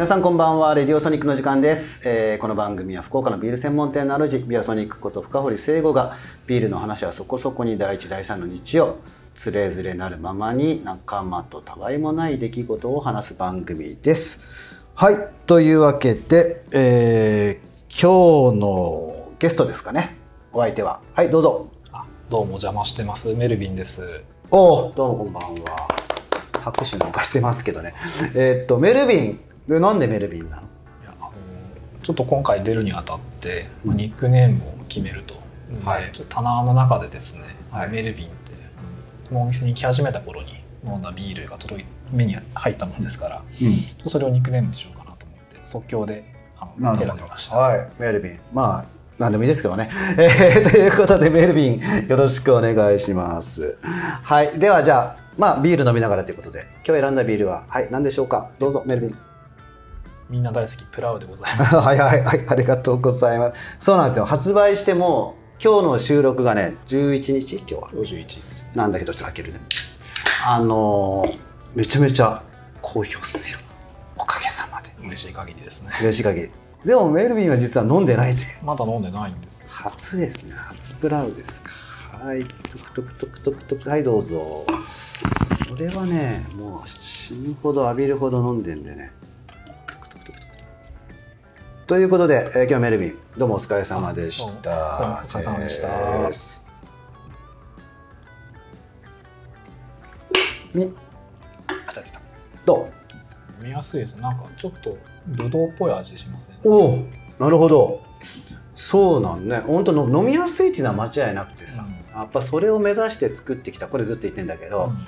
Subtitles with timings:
[0.00, 0.74] 皆さんこんばんは。
[0.74, 8.96] レディオソニックの時間です、えーこの番組は福岡のビール専門店の主ビアソニックこと深堀聖吾がビールの話はそこそこに第一第三の日曜
[9.34, 14.40] つれづれなるままに仲間とたわいもない出来事を話す番組です。
[14.94, 15.16] はい。
[15.44, 20.16] というわけで、えー今日のゲストですかね。
[20.52, 21.02] お相手は。
[21.12, 21.68] はいどうぞ。
[21.92, 23.34] あどうも邪魔してます。
[23.34, 24.22] メルビンです。
[24.50, 25.88] おおどうもこんばんは。
[26.54, 27.92] 拍手なんかしてますけどね。
[28.34, 30.62] えーっとメルビンでなんでメルビンなの？
[30.62, 30.64] い
[31.04, 31.32] やあの
[32.02, 35.34] ちょっと今回出るにあたって、まあニックネームを決めると、
[35.84, 43.42] はいでちょっと棚の中でですね、はいメルビンって、うんこのお店に来始めた頃に飲んだビールが届い目に入ったもんですから、
[44.08, 46.24] それをニックネームにしようかなと思って即興で
[46.58, 47.06] あの選。
[47.16, 48.40] びました、はい、メルビン。
[48.52, 48.84] まあ、
[49.18, 49.88] なんでもいいですけどね。
[50.18, 53.78] えーということで、メルビン、よろしくお願いします。
[53.82, 58.50] はい、では、じゃあ、まあ、ビール飲みながらということで、今日選んだビールは、はい、何でしょうか？
[58.58, 59.16] どうぞ、メルビン。
[60.30, 63.76] みんな大好きプラウでございます はいはいはい、ありがとうございます。
[63.80, 64.24] そうなんですよ。
[64.24, 67.88] 発売しても、今日の収録がね、11日、今日は。
[67.90, 69.60] 51ですなんだけど、ちょっと開けるね。
[70.46, 72.42] あのーめちゃめちゃ
[72.80, 73.58] 好評っすよ。
[74.16, 74.90] おかげさまで。
[75.00, 76.50] 嬉しい限りですね嬉しい限り。
[76.84, 78.48] でも、メルビンは実は飲んでないという。
[78.64, 81.70] まだ飲んでないんです初ですね初ブラウですか
[82.24, 89.12] はいトクトクトクトクトクはいどうぞこれはねもう死ぬほど浴びるほど飲んでんでね
[91.90, 95.22] ということで、えー今日はメルビンどうもお疲れ様でした。
[95.24, 96.28] お疲れ様でした。
[96.28, 96.62] です。
[100.72, 100.94] ん
[101.88, 102.20] 当たってた。
[102.64, 102.88] ど
[103.58, 103.62] う？
[103.64, 104.14] 飲みやすいです。
[104.20, 104.96] なんかちょっと
[105.26, 106.56] ブドウっぽい味しません？
[106.62, 107.06] おお
[107.40, 108.00] なるほど。
[108.72, 109.58] そうなんね。
[109.58, 111.84] 本当の飲みやすいっていうのは間違いなくてさ、
[112.14, 112.16] うん。
[112.16, 114.92] やっぱそれを目指して作ってきたこれずっと言ってんだけど、うん。
[114.92, 115.00] ま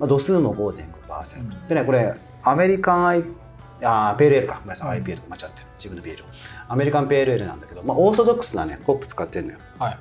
[0.00, 1.68] あ、度数も5.5%、うん。
[1.68, 2.12] でねこれ
[2.42, 3.22] アメリカンアイ
[3.82, 4.54] あーペールエールか。
[4.56, 5.04] ごめんなさい、うん。
[5.04, 5.66] IPA とか間違ってる。
[5.78, 6.26] 自分のビールを。
[6.68, 9.58] アメリカンペールエールなんだけど、まあ、オーソドックスなねホップ使ってるのよ。
[9.78, 9.90] はい。
[9.90, 9.98] はい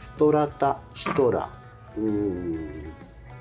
[0.00, 1.50] ストラタシトラ。
[1.98, 2.92] うーん。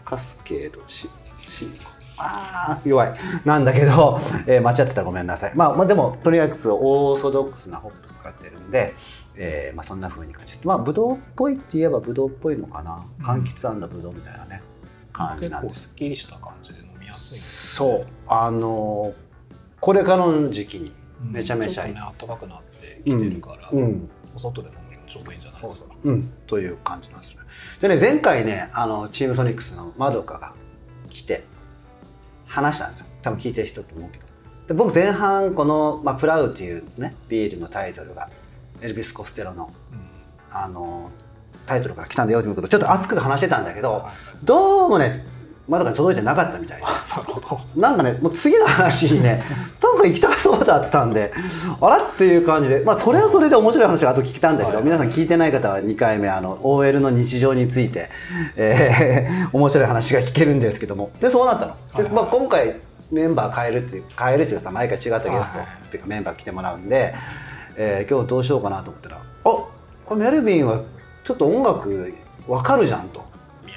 [0.04, 0.82] カスケード。
[0.88, 1.10] シ
[1.46, 1.86] シリコ。
[2.18, 3.14] あー弱い。
[3.46, 8.94] なんだけど、えー間違ってたらごめんなさい、まあ、まあでもとりあえずオーソドックスなホップ使ってるんで、
[9.38, 10.68] えーまあ、そんな風に感じて。
[10.68, 13.00] まあブドウっぽいって言えばブドウっぽいのかな。
[13.22, 14.62] 柑橘ブドウみたいなね
[15.14, 15.82] 感じ結構なんです。
[15.84, 17.40] すっきりした感じで飲みやすい。
[17.40, 18.08] そう。
[18.28, 19.29] あのー
[19.80, 20.92] これからの時期に
[21.22, 24.10] めちゃめちゃいい、うんね暖かくなってきてるから、うん。
[24.36, 25.96] お外で飲むのもちょうどいいんじゃないですか。
[26.04, 27.42] うん、という感じなんですね。
[27.82, 30.54] でね前回ねあのチームソニックスのまどかが
[31.10, 31.44] 来て
[32.48, 33.06] 話したんですよ。
[33.22, 34.26] 多分聞いてる人と思うけど。
[34.68, 38.30] で僕前半この、まあ、プラウっていうねビールのタイトルが
[38.82, 39.72] エルビス・コステロの
[40.52, 41.10] あの
[41.66, 44.08] タイトルから来たんだよっていうことちょっと熱く話してたんだけど
[44.44, 45.24] どうもね
[45.70, 46.84] まどかに届いてなかったみたいで。
[46.90, 49.44] なるほどなんかね、もう次の話にね、
[49.82, 51.32] なんか行きたそうだったんで、
[51.80, 58.10] あらっていう感じで、まあそれはそれで面白い話が後聞けたんだけど、はい皆さん聞いてない方は2回目、あの、OL の日常について、
[58.56, 61.12] えー 面白い話が聞けるんですけども。
[61.20, 61.74] で、そうなったの。
[61.96, 62.76] で、はいまあ今回
[63.12, 67.14] メンバー変えるっていう、変えるっていうかさ、毎回違ったゲストはいっていうかメンバー来てもらうんで、
[67.76, 69.70] えー今日どうしようかなと思ったら、あこ
[70.12, 70.80] れメルビンは
[71.24, 72.14] ちょっと音楽
[72.48, 73.29] わかるじゃんと。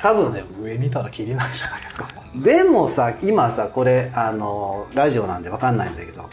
[0.02, 2.06] 多分いやでも上見たら切りないじゃないですか。
[2.34, 6.28] でもさ今さこれあのラジオなんでわかんないんだけど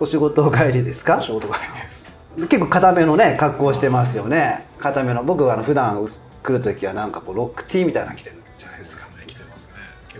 [0.00, 1.20] お仕事帰りですか？
[1.20, 2.02] 仕事帰りです。
[2.48, 4.66] 結構固めのね格好してますよね。
[4.78, 5.22] 固めの。
[5.22, 6.04] 僕はあの普段
[6.42, 9.04] 来る時はなんかこうロックティーみたいなの着てるじゃないですか。
[9.06, 9.68] ね来てます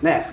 [0.02, 0.26] ね。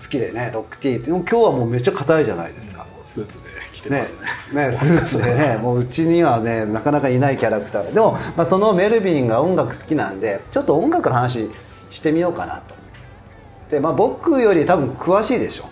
[0.00, 1.10] 好きで、ねロックティーって。
[1.10, 4.16] 今日はもうめっちゃ硬いじゃないですか、スーツで来てまねす
[4.52, 4.66] ね。
[4.66, 4.72] ね。
[4.72, 7.86] スーツでね もううちにはねなかなかいないキャラクター。
[7.86, 11.50] ででも、まあ、そのメルビンが音楽好きなんでちょっと音楽の話
[11.94, 12.74] してみようかなと。
[13.70, 15.64] でまあ僕より多分詳しいでしょ。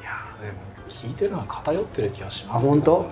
[0.00, 0.10] いや
[0.42, 0.58] でも
[0.88, 2.70] 聞いてるのは偏ってる気がしあますね。
[2.70, 3.10] 本当？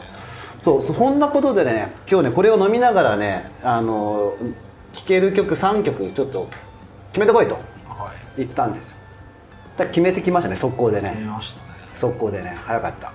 [0.65, 4.35] そうそんなことでね今日ねこれを飲みながらねあの
[4.93, 6.49] 聴ける曲3曲ちょっと
[7.13, 7.55] 決めてこいと。
[7.55, 7.61] は
[8.37, 8.39] い。
[8.39, 8.97] 言ったんですよ。
[9.77, 11.11] だから決めてきましたね速攻でね。
[11.11, 11.29] ね。
[11.95, 13.13] 速攻でね早かった。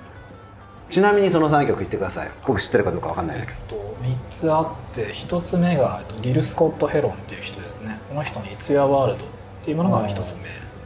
[0.90, 2.32] ちなみにその3曲言ってください。
[2.48, 3.60] 僕知ってるかどうか分かんないんだけど。
[4.04, 8.00] えっと、3つあって1つ目がえっとギル・スコット・ヘロンっていう人ですね。
[8.08, 9.28] この人の「It's Your World」っ
[9.64, 10.36] ていうものが1つ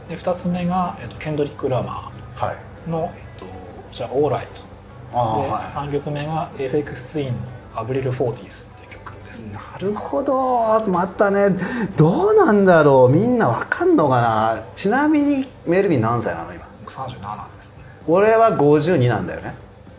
[0.08, 0.14] 目。
[0.16, 2.56] で2つ目が、えっと、ケンドリック・ラマはい。
[2.86, 3.50] ーの、えっと、こ
[3.92, 4.66] ちら「オーライト」で、
[5.14, 7.34] あは3曲目が FX ツインの
[7.74, 9.44] 「アブリル・フォーティス」っていう曲です。
[9.44, 10.84] ねなるほど。
[10.88, 11.48] またね
[11.96, 13.10] どうなんだろう。
[13.10, 14.62] みんなわかんのかな。
[14.74, 16.64] ちなみにメルビン何歳なの今？
[16.84, 17.08] 僕37
[17.56, 17.82] ですね。
[18.06, 19.54] 俺は52なんだよね。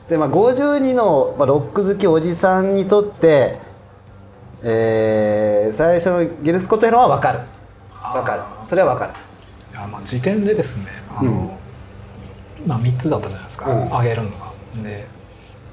[0.07, 3.59] で、まあ、52の、まあ、ロック好きおじさんにとって、
[4.63, 7.39] えー最初のギルスコットヘロンは分かる
[8.21, 8.41] 分かる。
[8.65, 9.13] それは分かる。
[9.71, 11.57] いやまあ時点でですねあの、
[12.65, 13.95] まあ、3つだったじゃないですか、うん。
[13.95, 14.51] あげるのが。
[14.83, 15.07] で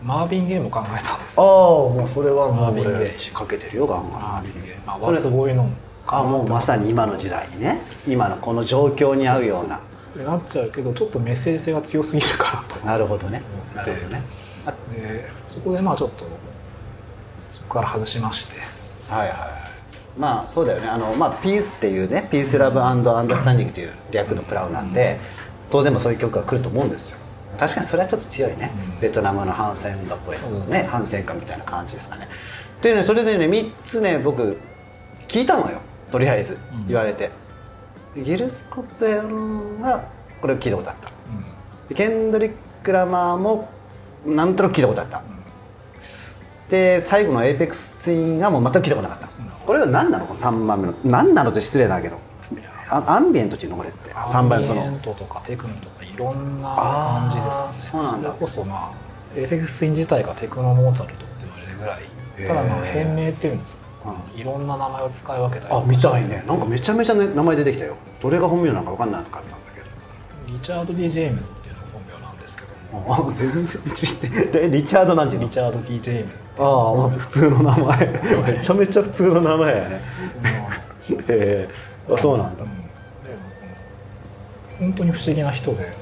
[0.03, 1.41] マービンゲームを考えたんです。
[1.41, 4.21] ああよもうそれはもうマービンゲ俺ーかけてるよガンガン。
[4.21, 5.71] マービンゲーム、まあ、ワッツボーイの
[6.07, 9.81] あもうまさに今の時代にね今のこの状況に合うような。
[10.23, 13.43] なっちゃうけどちょっとメッセージ性が強すぎるかなと なるほどね。
[13.75, 14.23] なるほどね。
[14.93, 16.25] でそこでまあちょっと
[17.51, 18.57] そこから外しまして。
[19.09, 19.64] はいはいはい
[20.17, 20.89] まあそうだよね。
[20.89, 25.19] あの、まあ、ピースっていうねピースラブアンダースタンディングという略のプラウなんで
[25.71, 27.19] 当然もそういう曲が来ると思うんですよ。
[27.59, 29.01] 確かにそれはちょっと強いね、うん。
[29.01, 32.29] ベトナムの反戦運動っぽいですうんね、反戦歌みたいな感じですかね。
[32.83, 34.59] でねそれでね3つね僕
[35.29, 35.81] 聞いたのよ。
[36.11, 36.87] とりあえずうん。
[36.89, 37.31] 言われて、
[38.17, 40.05] ギル・スコット・ヘロンが
[40.41, 41.11] これを聞いたことあった。
[41.89, 42.53] でケンドリッ
[42.83, 43.69] ク・ラマーも
[44.27, 45.23] なんとなく聞いたことあった。
[46.69, 50.27] で最後のエイフェックス・ツインがもう全く聞いたことなかった、うんこれは何なの？
[50.27, 50.95] この3番目の。
[51.05, 51.51] 何なの？
[51.51, 52.19] って失礼だけど。
[52.91, 53.79] あアンビエントっていうの？
[53.79, 54.11] これって。
[54.11, 54.83] 3番目その。
[54.83, 57.91] アンビエントとかテクノとかいろんな感じですね。
[57.93, 58.31] そうなんだ。
[58.31, 62.03] れこそまあエイフェックス・ツイン自体がテクノモーツァルトって言われるぐらい。
[62.47, 63.83] ただまあ変名っていうんですか、
[64.37, 65.75] ういろんな名前を使い分けたり。
[65.75, 66.45] あ見たいね。
[66.47, 67.97] なんかめちゃめちゃ、ね、名前出てきたよ。
[68.21, 69.87] どれが本名なのか分かんなかったんだけど。
[70.53, 73.29] リチャード・ディ・ジェームズっていうのが本名なんですけども。
[73.29, 75.47] あ全然リチャードなんていうの？
[75.47, 78.07] リチャード・ディ・ジェームズああ、まあ、普通の名前。
[78.55, 80.01] めちゃめちゃ普通の名前やね。
[81.11, 81.69] へえ。
[82.15, 82.63] あそうなんだ。
[82.63, 82.69] うん。
[82.69, 82.85] で
[84.79, 85.93] 本当に不思議な人で。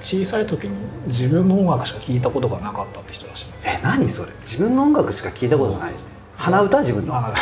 [0.00, 0.76] 小さい時に
[1.08, 3.68] 自分の音楽しか聞いたことがなかったって人らしいんです。
[3.68, 4.28] え何それ？
[4.42, 5.92] 自分の音楽しか聞いたことない？
[6.36, 6.78] 鼻歌？
[6.78, 7.16] 自分の？
[7.16, 7.32] あ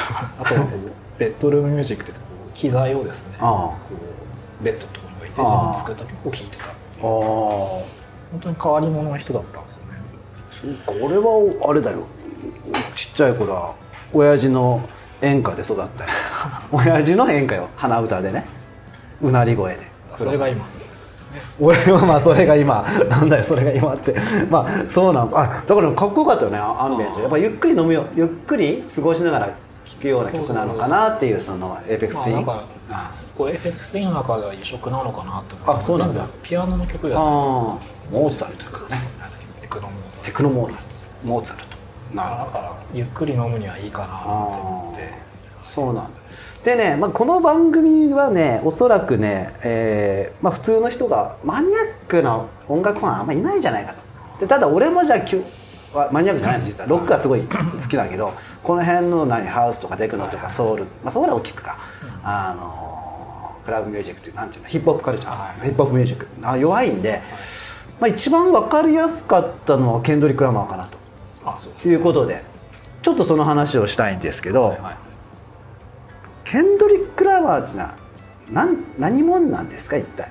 [0.42, 0.54] と
[1.18, 2.12] ベッドルームミュージックって
[2.54, 3.36] 機材をですね
[4.62, 6.70] ベッドのところに置いて自分で作った曲を聴いてたあ
[7.02, 7.84] 本
[8.40, 9.80] 当に変わり者の人だったんですよ。
[9.84, 9.85] ね
[10.60, 12.06] そうか俺はあれだよ。
[12.94, 13.74] ちっちゃい頃は
[14.12, 14.80] 親父の
[15.20, 16.10] 演歌で育ったよ。
[16.72, 17.68] 親父の演歌よ。
[17.76, 18.46] 鼻歌でね。
[19.20, 19.86] うなり声で。
[20.16, 20.64] それが今。
[21.60, 22.84] 俺はまあそれが今。
[23.10, 24.14] なんだよそれが今って。
[24.48, 27.20] まあそうなんあだからかっこよかったよねアンビエント。
[27.20, 29.50] やっぱゆっくり飲むよゆっくり過ごしながら
[29.84, 32.64] 聴くような曲なのかなっていうそのエイペックスティーンまあなん
[33.04, 35.78] かこう FX の中では異色なのかなって思って。
[35.78, 36.26] あそうなんだ。
[36.42, 38.88] ピアノの曲じゃあないあモーツァルトとかね。
[38.88, 39.28] ですか
[39.60, 41.76] テクノモーツァルテクノモーツモーツァルト。
[42.12, 42.50] なるほど。
[42.50, 45.14] トだからゆっくり飲むにはいいかなって思って。
[45.64, 46.20] そうなんだ。
[46.64, 54.40] でね、まあ、この番組はねおそらくね、えーまあ、普通の人がマニアックな音楽ファンあんまいないんじゃないかと。
[54.40, 55.44] でただ俺もじゃあきゅ
[55.92, 56.88] はマニアックじゃないの実は。
[56.88, 58.32] ロックはすごい好きだけど
[58.64, 61.78] この辺の何ハウスとかテクノとかソウル、まあ、ソウルは大きくか、
[62.24, 65.66] あのクラブミュージックっていうなんていうのヒップホップカルチャー、はい。
[65.66, 66.26] ヒップホップミュージック。
[66.42, 67.22] あ弱いんで、
[68.00, 70.98] まあ、一番分かりやすかったのはケンドリック・ラマーかなと。
[71.44, 71.72] あそう。
[71.72, 72.44] ということで
[73.02, 74.96] ちょっとその話をしたいんですけど、はいはい。
[76.44, 77.96] ケンドリック・ラマーってのは
[78.50, 80.30] 何何者なんですか一体、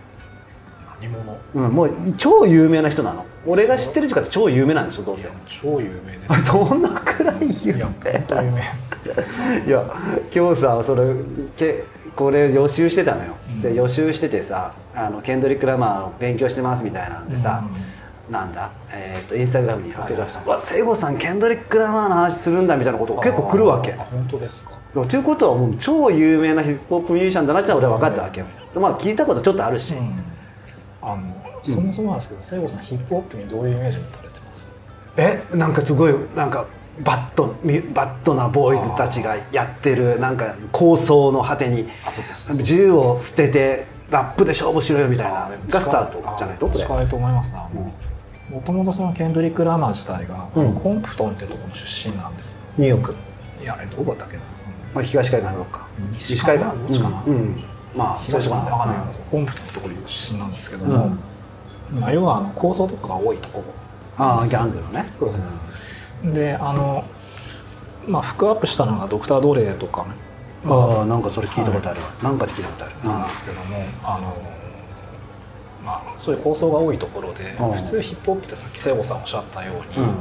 [1.01, 1.37] 何者？
[1.55, 3.25] うん、もう超有名な人なの。
[3.47, 5.29] 俺が知ってる人かって超有名なんでしょどうせ。
[5.47, 6.33] 超有名です。
[6.33, 8.91] あ そんなくらい有いや名本当有名です。
[9.67, 9.83] いや
[10.33, 11.13] 今日さそれ
[11.57, 11.83] け
[12.15, 17.63] これ予習してたのよ、で予習しててさあのケンドリック・ラマーの勉強してますみたいなんでさ、
[18.29, 23.93] なんだ、えー、とインスタグラムに上げたさ「わ聖子さんケンドリック・ラマーの話するんだ」みたいなことが結構来るわけ。
[23.93, 24.71] あ本当ですか？
[24.93, 29.93] ということはもう超有名なヒップホップミュージシャンだなって俺は分かったわけよ、でまあ聞いたことちょっとあるし、
[31.01, 31.21] あの
[31.63, 34.67] そもそもなんですけど聖子さんヒップホップにどういうイメージ持たれてます？
[35.17, 36.65] えなんかすごいなんか
[37.01, 41.87] バットミバットなボーイズたちがやってるなんか構想の果てに
[42.63, 46.67] 銃を捨ててラップで勝負しろよみたいながスタートじゃないと？
[46.67, 46.79] これ。
[46.79, 47.67] 近いと思いますな。
[48.49, 50.73] もともとそのケンドリック・ラマー自体が、うん。
[50.75, 52.59] コンプトンってところの出身なんですよ。
[52.77, 53.15] ニューヨーク、
[53.61, 54.43] いやえどこだったっけな？
[54.93, 55.87] まあ、東海岸のか。
[56.13, 56.65] 西海岸？
[56.65, 57.63] どっちかなうんうん。
[57.95, 61.17] まあそういうとこなんコンプトンってところ出身なんですけども、
[61.91, 63.59] まあ、要はあの構想とかが多いとこ。
[63.59, 63.65] ろ
[64.17, 65.11] ああギャングのね。
[65.19, 65.41] そうそう
[66.23, 67.03] であの
[68.07, 70.05] まあフックアップしたのがドクター・ドレーとか
[70.67, 74.35] ああなんかそれ聞いたことあるわ、なんかで聞いたことある、なんですけどもあの
[75.83, 77.71] まあそういう構想が多いところでうん。
[77.73, 80.15] 普通ヒップホップってさっき聖子さんおっしゃったように、うん。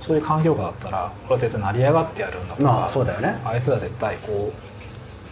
[0.00, 3.38] そういう環境下だったらこれは絶対成り上がってやるんだとまかあそうだよね。
[3.44, 4.52] あいつら絶対こ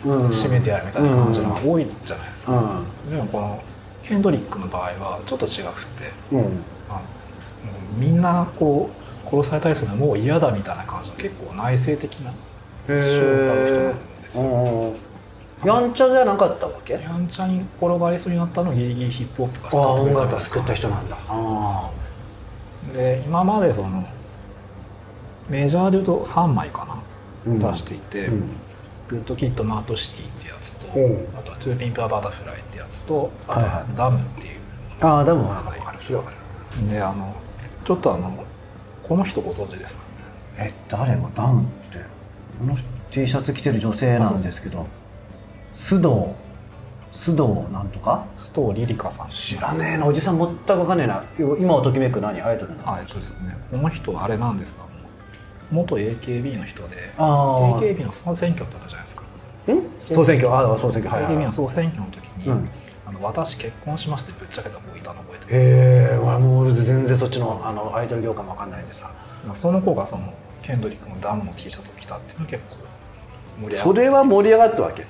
[0.05, 0.29] ううん。
[0.29, 3.11] 締めてやるみたいな感じのが多いじゃないですか、うん。
[3.11, 3.63] でもこの
[4.03, 6.41] ケンドリックの場合はちょっと違くてうん。
[6.91, 7.01] あの
[7.97, 12.35] みんなこう殺されたりするのはもう嫌だみたいな感じの結構内省的なへ
[12.87, 14.45] 詩を歌う人なんですよ。
[14.45, 15.09] うん
[15.65, 16.93] やんちゃじゃなかったわけ？
[16.93, 21.17] やんちゃに転がりそうになったのをギリギリヒップホップがああ音楽が救った人なんだ。
[21.29, 21.91] あ
[22.95, 24.05] で今までその
[25.49, 27.59] メジャーで言うと3枚かな、うん。
[27.59, 28.51] 出していて、うん。
[29.09, 31.01] Good Kid Maad City ってやつと、う。
[31.01, 33.69] んあとは To Pimp a Butterfly ってやつとあとはい。
[33.69, 34.61] ははい DAMN っていう、
[35.01, 35.99] ああでも分かる分かる。
[36.01, 36.37] それ分かる。
[36.89, 37.35] であの
[37.85, 38.45] ちょっとあの
[39.09, 40.05] この人ご存知ですか？
[40.59, 41.29] え誰が？
[41.35, 41.99] ダウンって。
[42.59, 42.77] この
[43.11, 44.87] T シャツ着てる女性なんですけど。
[45.73, 46.35] 須藤
[47.13, 48.27] 須藤なんとか？
[48.35, 49.29] 須藤リリカさん。
[49.31, 51.25] 知らねえなおじさん全く分かんねえな。
[51.59, 52.41] 今をときめく何？
[52.43, 52.95] アイドルなの。
[52.95, 53.57] あえっとですね。
[53.71, 54.89] この人はあれなんですあの
[55.71, 59.23] 元 AKB の人で AKB の総選挙ってあったじゃないですか。
[59.73, 60.53] ん総選挙。
[60.53, 61.15] ああ総選挙。
[61.15, 61.47] はいはい AKB はい。
[61.47, 62.69] の総選挙の時に、うん
[63.09, 65.55] あの私結婚しますってぶっちゃけた子いたの覚えてます。
[65.55, 69.11] へえもう俺全然そっちのあのアイドル業界も分かんないんでさ。
[69.47, 72.77] まあその子がそのケンドリックのダムの T シャツを着たっていうのは結構
[73.63, 75.07] 盛り上がそれは盛り上がったわけ。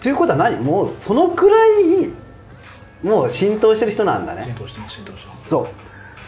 [0.00, 0.56] ということは何？
[0.60, 2.10] もうそのくらい
[3.02, 4.44] もう浸透してる人なんだね。
[4.44, 5.48] 浸透してます浸透してます。
[5.48, 5.68] そ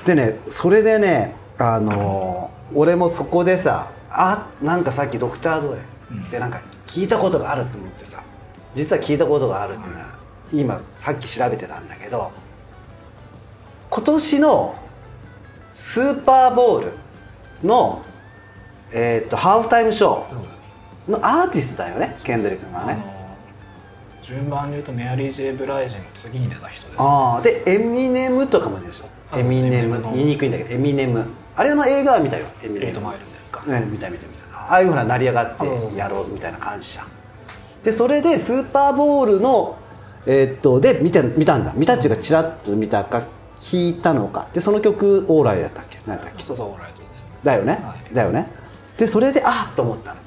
[0.05, 0.07] う。
[0.07, 8.21] でねそれでねあのー俺もそこでさあなんかさっきドクター・ドレってなんか聞いたことがあると思ってさ
[8.75, 10.16] 実は聞いたことがあるっていうのは
[10.53, 12.33] 今さっき調べてたんだけど
[13.91, 14.75] 今年の
[15.73, 16.93] スーパーボール
[17.63, 18.03] の、
[18.93, 23.17] えー、とハーフタイムショーのアーティストだよねケンドリックがね
[24.23, 26.97] 順番で言うとメアリー・ J・ブライジの次に出た人です。
[26.99, 29.05] ああでエミネムとかもでしょ。
[29.31, 31.25] あエミネム言いにくいんだけどエミネム。
[31.55, 32.87] あれの映画は見たよエミネム。
[32.87, 34.47] エイトマイルですか、ね、見た見た見た。
[34.69, 37.07] ああいうふうな成り上がってやろうみたいな感じじゃん
[37.85, 39.79] でそれでスーパーボウルの
[40.27, 41.73] えーっとで見て見たんだ。
[41.75, 43.25] 見たっていうかチラッと見たか
[43.57, 44.49] 聞いたのか。
[44.53, 45.99] でその曲 Alright だったっけ？
[46.07, 46.45] 何だっけ？
[46.45, 47.31] そうそうオーライトですね。
[47.45, 48.15] だよね、はい。
[48.15, 48.51] だよね？
[48.99, 49.75] でそれであっ！
[49.77, 50.21] と思ったの。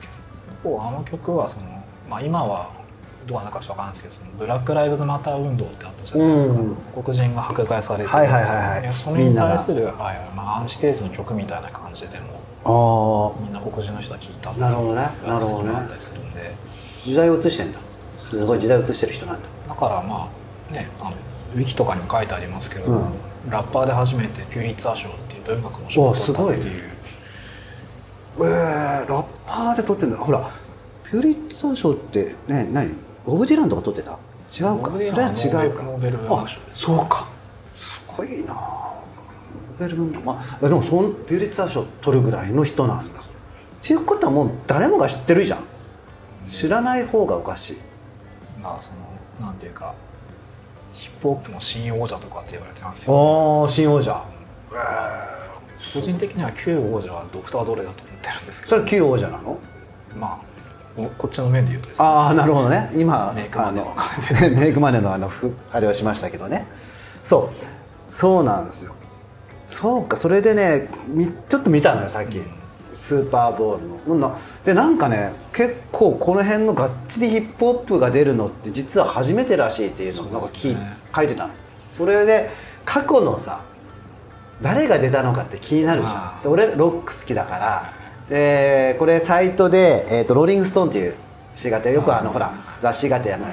[0.64, 1.66] こうあの曲はその、
[2.10, 2.70] まあ、今は
[3.28, 8.82] どうなのかちょっとわかんないですけどそのブラック・ライブズ・マター運動ってあったじゃないですか、うん黒人が迫害されてはいはいはいはい。
[8.82, 9.56] でそれにみんなが。
[9.56, 9.96] 対する、はい。
[10.36, 16.42] まあ、アンチテーゼの曲みたいな感じでもあみんな黒人の人は聞いたっていうなるほどねなるほどねそういうのがあったりするんで。
[16.42, 17.80] あ時代を映してんだ
[18.20, 19.48] すごい時代を映してる人なんだ。
[19.68, 20.30] だからま
[20.70, 21.16] あねあの
[21.56, 23.14] ウィキとかにも書いてありますけど、うん。
[23.50, 26.84] ラッパーで初めてピュリッツァー賞っていう文学の賞を取ったっていう
[28.38, 30.18] えー、ラッパーで撮ってんだ。
[30.18, 30.52] ほら
[31.06, 32.94] ピューリッツァー賞ってね何？
[33.26, 34.12] ボブ・ディランとか撮ってた？
[34.12, 34.92] 違うか。
[34.92, 35.84] それは違うか。
[36.36, 37.28] あそうか。
[37.76, 38.54] すごいな。
[38.54, 40.24] ノーベル文学。
[40.24, 43.20] まあでもそのピューリッツァー賞取るぐらいの人なんだ。
[43.22, 43.24] っ
[43.82, 45.64] ていうことはもう誰もが知ってるじゃん。
[46.48, 47.78] 知らない方がおかしい
[48.62, 48.90] まあそ
[49.42, 49.94] のなんていうか
[50.94, 53.62] ヒップホップの新王者とかって言われてますよ。
[53.64, 54.24] ああ新王者。
[55.94, 58.76] 個人的には旧王者はドクター・ドレだと思ってるんですけど。
[58.78, 59.58] それ旧王者なの？
[60.20, 60.50] まあ
[60.96, 62.06] ここっちの面で言うとですね。
[62.06, 62.92] ああなるほどね。
[62.96, 63.86] 今メイクマネー
[64.46, 66.68] あの メイクマネーのあのふあれをしましたけどね。
[67.24, 68.14] そう。
[68.14, 68.94] そうなんですよ。
[69.68, 72.42] そうかそれでねみちょっと見たのよさっき、
[73.00, 74.30] スーパーボールの。
[74.30, 81.54] なでなんかね結構この辺のがっちりヒップホップが出るのって実は初めてらしいっていうのをなんか聞ね書いてたの。
[81.98, 82.50] それで
[82.86, 83.62] 過去のさ
[84.62, 86.44] 誰が出たのかって気になるじゃん。
[86.44, 87.94] で俺ロック好きだから。
[88.30, 91.16] でこれサイトで、えーと「ローリング・ストーン」っていう
[91.60, 93.46] 誌があってよくあのほら雑誌があってあの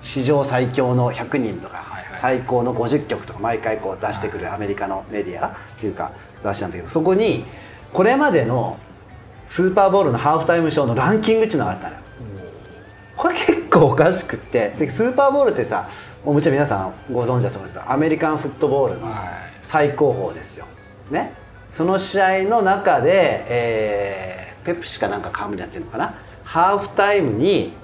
[0.00, 1.82] 史上最強の100人とか、
[2.16, 7.44] 最高の50曲とか毎回こう出してくるアメリカのメディアっていうか雑誌なんだけどそこに
[7.94, 8.78] これまでの
[9.46, 12.00] スーパーボールのハーフタイムショーのランキングっていうのがあったのよ。
[13.16, 14.74] これ結構おかしくって。
[14.76, 15.88] でスーパーボールってさ
[16.24, 19.18] もちろん皆さんご存知だと思うけどアメリカンフットボールのはい。
[19.62, 20.66] 最高峰ですよ、
[21.10, 21.32] ね、
[21.70, 26.14] その試合の中で、えーペプシかなんかカムリやってるのかな？
[26.42, 27.74] ハーフタイムに、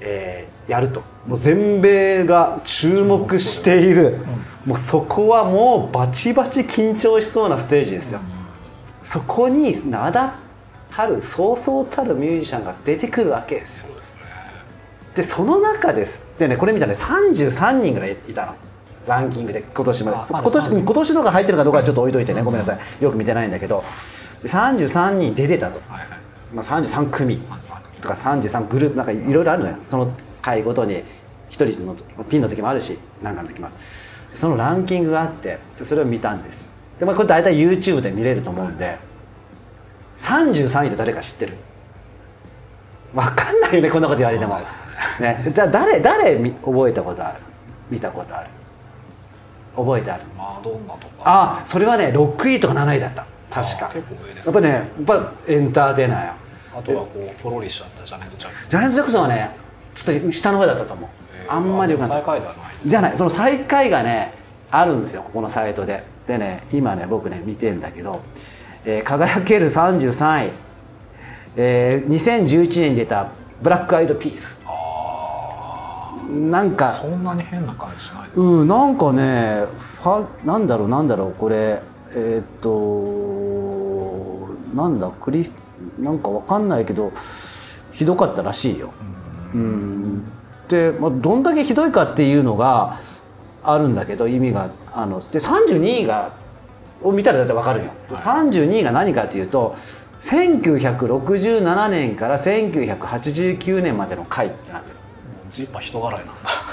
[0.00, 1.02] えーやると。
[1.26, 4.18] もう全米が注目している、
[4.64, 8.20] もうそこはもうバチバチ緊張しそうなステージですよ、
[9.02, 10.34] そこに名だ
[10.90, 13.94] たるそうそうたるミュージシャンが出てくるわけですよ。
[13.94, 14.22] ですね。
[15.14, 16.26] でその中です。
[16.38, 18.54] でねこれ見たらね33人ぐらいいたの。
[19.06, 20.16] ランキングで今年まで。
[20.16, 23.04] あ今年33今年のが入ってるかどうかはちょっと置いといてねごめんなさい。
[23.04, 23.82] よく見てないんだけど。
[24.42, 26.08] で33人出てたと、はいはい。
[26.52, 27.40] まあ、33組。
[27.40, 28.00] 33組。
[28.00, 28.96] とか33グループ。
[28.96, 29.76] なんかいろいろあるのよ。
[29.80, 31.04] その回ごとに1
[31.48, 33.76] 人のピンの時もあるし何かの時もある。
[34.34, 38.98] そのランキングがあってでそれを見たんですで、まあ、これ大体 YouTube で見れると思うんで
[40.18, 41.54] 33位で誰か知ってる？
[43.14, 44.56] 分かんないよねこんなこと言われても、
[45.18, 47.40] ね、じゃあ誰誰み覚えたことある？
[47.90, 48.50] 見たことある？
[49.74, 50.22] 覚えてある？
[50.36, 51.22] マドンナとか。
[51.24, 53.26] あそれはね6位とか7位だった。
[53.50, 53.88] 確か。
[53.88, 56.32] あ結構上ですやっぱねやっぱエンターテイナーよ。
[56.76, 58.70] あとはこうポロリッシュだったジャネット・ジャクソン。
[58.70, 59.50] ジャネット・ジャクソンはね
[59.94, 61.10] ちょっと下の方だったと思う、
[61.48, 62.24] あんまりよくない。
[62.84, 63.16] じゃない。
[63.16, 64.34] その最下位がね
[64.70, 68.20] あるんですよここのサイトででね今ね僕ね見てんだけど、
[68.84, 70.52] えー輝ける33位、
[71.56, 73.28] えー2011年に出た
[73.62, 74.60] 「ブラック・アイド・ピース。
[74.66, 79.64] あ」なんかあそんなに変な感じしないです、うんなんかね
[80.02, 81.82] ファなんだろうなんだろうこれ
[82.14, 85.52] えーっとなんだクリス
[85.98, 87.12] なんかわかんないけど
[87.92, 88.92] ひどかったらしいよ。
[89.54, 90.22] うん。
[90.68, 92.98] で、まあ、どんだけひどいかっていうのが
[93.62, 96.32] あるんだけど意味があので32位が
[97.02, 97.90] を見たらだってわかるよ。
[98.10, 99.74] 32位が何かっていうと
[100.20, 104.96] 1967年から1989年までの回ってなってる。
[105.50, 106.22] ジーパ人なんだ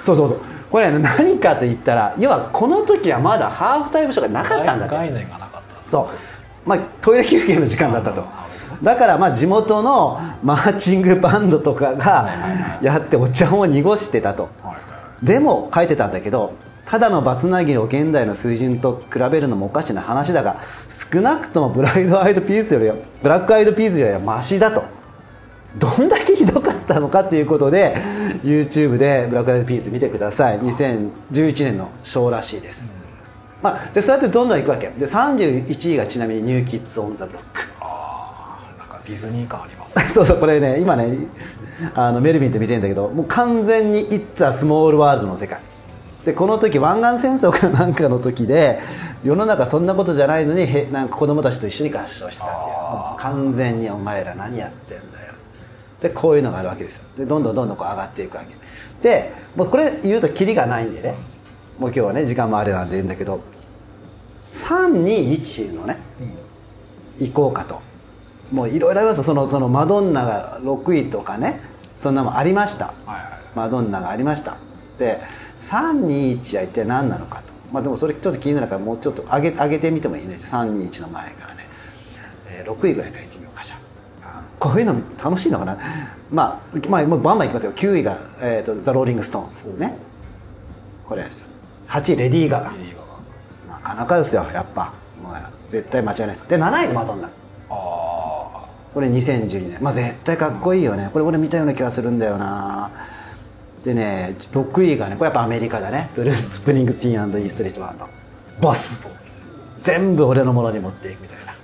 [0.01, 0.39] そうそうそう。
[0.70, 4.96] これ、ね、何かと言ったら要はこの時はまだハーフタイムショーがなかったんだって。
[4.96, 5.89] 概念がなかった。
[5.89, 6.10] そ
[6.65, 6.70] う。
[6.70, 8.25] まあトイレ休憩の時間だったと。
[8.84, 12.29] だからまあ地元のマーチングバンドとかが
[12.82, 14.50] やってお茶を濁してたと。
[14.62, 14.74] は
[15.22, 15.25] い。
[15.25, 16.53] でも書いてたんだけど
[16.88, 24.84] ただのバツナギを現代の水準と比べるのもおかしな話だが少なくともブライドアイドピースよりはブラックアイドピースよりはマシだと。
[25.77, 27.94] どんだけひどかったのかっていうことで
[28.41, 30.60] YouTube でブラックアイドピース見てください。
[30.62, 32.86] 2011年のショーらしいです、
[33.62, 34.88] まあ、でそうやってどんどんいくわけ。
[34.88, 41.17] で31位がちなみに「ニューキッズ・オン・ザ・ブロック」ああなんかディズニー感あります そうそうこれね今ね
[41.94, 45.60] あのメルビンって見てるんだけどもう完全に「It's a Small World」の世界
[46.27, 48.81] でこの時湾岸戦争かなんかの時で
[49.24, 55.34] 世の中そんなことじゃないのにへなんか子供たちと一緒に合唱してたっていう完全に「お前ら何やってんだよ」
[56.01, 57.05] でこういうのがあるわけですよ。
[57.15, 58.53] でどんどんどんどんこう上がっていくわけ。
[59.01, 61.15] でもうこれ言うとキリがないんでね。
[61.79, 63.39] もう今日はね時間もあれなんで言うんだけど
[64.46, 65.98] 321のね
[67.19, 67.79] 行こうかと。
[68.51, 69.24] もういろいろありますよ。
[69.24, 71.62] そのそのマドンナが6位とかね
[71.96, 72.88] そんなもんありました。
[72.88, 73.22] はいはい。
[73.55, 74.57] マドンナがありました。
[75.00, 75.22] で
[75.60, 77.44] 321は一体何なのかと。
[77.72, 80.36] まあでもそれちょっと気になるからもうちょっと上げ上げてみてもいいね。
[80.36, 81.68] 321の前からね、
[82.50, 83.77] えー6位ぐらいからいってみようかじゃ
[84.60, 85.77] こういうの楽しいのかな。
[86.31, 87.72] まあ、まあ、もうバンバンいきますよ。
[87.74, 89.98] 9位が、えーと「ザ・ローリング・ストーンズね。
[91.05, 91.48] これですよ。
[91.90, 92.74] 8位レディー・ガガ。
[93.74, 94.94] なかなかですよやっぱ。
[95.22, 95.34] もう
[95.70, 96.48] 絶対間違いないです。
[96.48, 97.27] で7位がマドンナ。
[97.27, 97.31] あ
[98.94, 99.77] これ2012年。
[99.81, 101.10] まあ絶対かっこいいよね。
[101.12, 102.92] これ俺見たような気がするんだよな
[103.88, 106.10] でね6位がねこれやっぱアメリカだね。
[106.14, 108.10] ブルース・スプリングスティーン E Street Band
[108.60, 109.08] ボス。
[109.80, 111.54] 全部俺のものに持っていくみたいな。
[111.54, 111.56] あ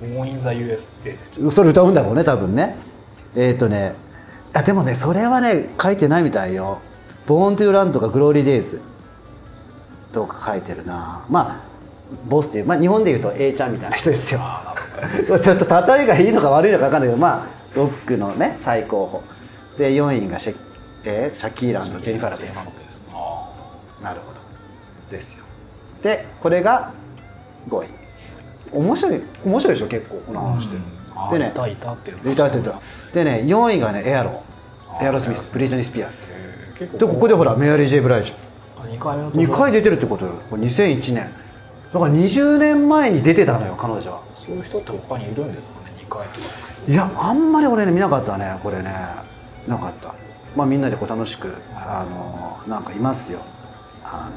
[0.00, 1.40] ボーン・イン・ザ・ USA です。
[1.40, 2.76] よそれ歌うんだろうね多分ね。
[3.36, 3.94] えっ、ー、とね
[4.52, 6.80] あでもねそれはね書いてないみたいよ
[7.28, 8.80] 「ボーン・トゥ・ラン」とか「グローリー・デイズ」
[10.10, 11.24] とか書いてるな。
[11.30, 11.60] まあ
[12.28, 14.40] ボスっていう、まあ、日本でいうと A ちゃんみたいな人ですよ。
[15.40, 19.32] ちょっと例えがいいのか悪いのか分かんないけどまあロックのね最高峰。
[19.78, 20.56] で4位がシェ,、
[21.04, 22.64] えーシャキーラとジェニファー・ラペス
[24.02, 24.40] なるほど。
[25.10, 25.44] ですよ。
[26.02, 26.92] でこれが
[27.68, 27.88] 5位。
[28.72, 30.76] 面白い面白いでしょ結構この話って、
[31.14, 32.74] あでねいたいたっていうのいたいたいた。
[33.12, 34.42] でね4位がねエアロ
[35.00, 36.98] エアロスミスブリトニー・スピアーズへー結構。
[36.98, 38.34] でここでほらメアリー・ジェイ・ブライジ
[38.76, 40.32] あ2回目の2回出てるってことよ。
[40.50, 41.30] これ2001年。
[41.92, 44.22] だから20年前に出てたのよ彼女は。
[44.44, 46.46] そういう人って他にいるんですかね2回とか。
[46.88, 48.90] いやあんまり俺ね見なかったねこれね。
[49.68, 50.14] なかった
[50.56, 53.40] まあみんなでこう楽しくあのなんかいますよ。
[54.04, 54.30] あ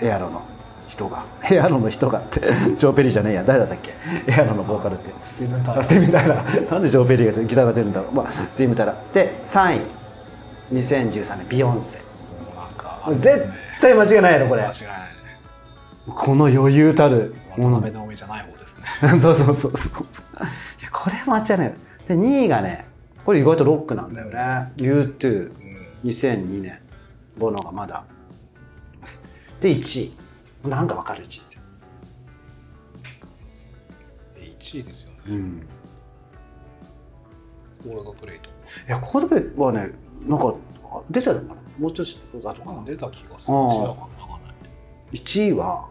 [0.00, 0.42] のエアロの
[0.86, 1.24] 人が。
[1.50, 2.40] エアロの人がって
[2.76, 3.44] ジョー・ペリーじゃねえや。
[3.44, 3.94] 誰だったっけ？
[4.26, 5.10] エアロのボーカルって。
[5.24, 5.80] スティーブン・タイラ。
[5.80, 6.44] あスティーブン・タイラ。
[6.44, 8.12] ー なんでジョー・ペリーがギターが出るんだろう？
[8.14, 9.80] まあスティーブン・タイラーで3位
[10.72, 12.00] 2013年ビヨンセ。
[13.12, 13.46] 絶
[13.80, 14.62] 対間違いないやろこれ。
[14.62, 14.90] 間違いない。
[14.90, 14.96] ね
[16.14, 17.76] この余裕たるもの。
[17.76, 19.20] 渡辺直美じゃない方ですね。
[19.20, 20.02] そうそうそうそう。
[20.02, 21.74] いやこれ間違いない。
[22.06, 22.86] で2位がね
[23.26, 24.72] これ意外とロックなんだよね。
[24.76, 26.80] U22002 年。
[27.36, 28.04] ボノがまだ。
[29.60, 30.14] で1
[30.64, 30.68] 位。
[30.68, 31.58] なんかわかる1位って。
[34.64, 35.16] 1位ですよね。
[35.26, 35.66] うん。
[37.82, 38.52] コールドプレイとい
[38.86, 39.90] やコードプレイはね
[40.24, 41.60] なんかあ出てるのかな？
[41.80, 42.06] もうちょっ
[42.40, 42.84] と後かな？
[42.84, 43.56] 出た気がする。
[43.56, 43.64] ああ。
[43.64, 44.54] 違うかなわかんない。
[45.14, 45.88] 1位は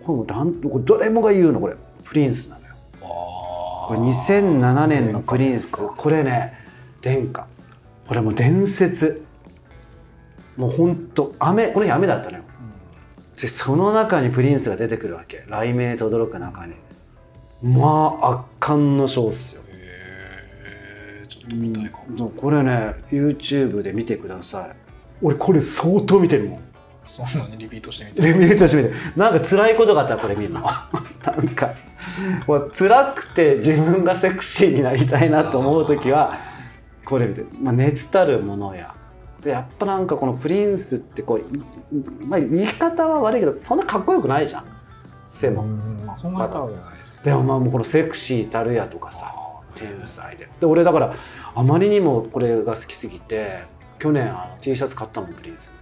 [0.00, 1.58] これもうなんこれ誰もが言うの？
[1.58, 1.74] これ。
[2.04, 2.76] プリンスなのよ。
[3.02, 3.06] あ
[3.88, 5.84] これ2007年のプリンス。
[5.96, 6.67] これね
[7.08, 7.46] 殿下。
[8.06, 9.22] これもう伝説。
[10.56, 12.44] もうほんと雨この日雨だったのよ。
[13.40, 15.44] でその中にプリンスが出てくるわけ。
[15.48, 16.74] 雷鳴と驚く中に。
[17.62, 19.62] まあ圧巻のショーっすよ。
[19.68, 22.30] へえちょっと見たいかも。
[22.30, 24.76] これね YouTube で見てください。
[25.22, 26.60] 俺これ相当見てるもん。
[27.04, 28.22] そんなにリピートしてみて。
[28.22, 28.90] レミュートしてみて。
[29.16, 30.60] なんか辛いことがあったらこれ見るの。
[30.60, 31.74] なんか
[32.46, 36.38] もう辛くて自分がセクシーになりたいなと思う時は
[37.08, 38.94] これ見て、まあ、熱たるものや。
[39.40, 41.44] でやっぱなんかこのプリンスってこうい、
[42.26, 44.64] まあ、言い方は悪いけどそんなかっこよくないじゃん。
[45.24, 46.82] 背も、うんまあそんなに高くない。
[47.24, 49.32] でもまあもうこのセクシーたるやとかさ
[49.74, 50.48] 天才で。
[50.60, 51.14] で俺だから
[51.54, 53.62] あまりにもこれが好きすぎて
[53.98, 55.72] 去年あの T シャツ買ったもんプリンス。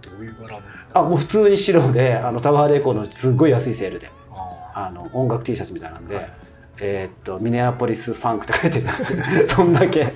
[0.00, 0.62] どういう柄の
[0.94, 4.10] あもう普通に白であのタワーレコードのすっごい安いセールで。
[4.32, 6.32] ああの音楽 T シャツみたいなんで、はい
[6.80, 9.16] えーっとミネアポリスファンクって書いてるんです。
[9.16, 10.14] よ そんだけ。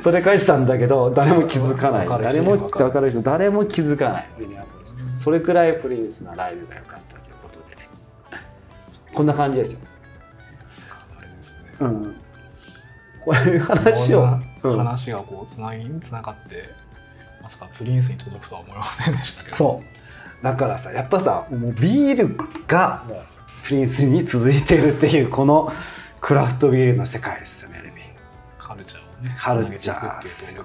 [0.00, 2.08] それ書いてたんだけど誰も気づかない。
[2.08, 3.10] 誰も分かる。
[3.10, 4.28] 人誰も気づかない。
[4.38, 7.88] ミネアポリスそれくらいプリンスなライブが良かったということでね。
[9.12, 9.80] こんな感じですよ。
[11.18, 11.58] あれですね。
[11.80, 12.16] うん。
[13.24, 14.38] こういう話を。
[14.62, 16.70] 話がこうつなぎにつながって
[17.42, 19.56] まさかプリンスに届くとは思いませんでしたけど。
[19.56, 19.82] そ
[20.40, 20.44] う。
[20.44, 23.31] だからさやっぱさもうビールがもう
[23.62, 25.68] プリンスに続いてるっていうこの
[26.20, 27.82] クラフトビールの世界ですよね
[28.58, 30.64] カルチャーをねカルチャーっすよ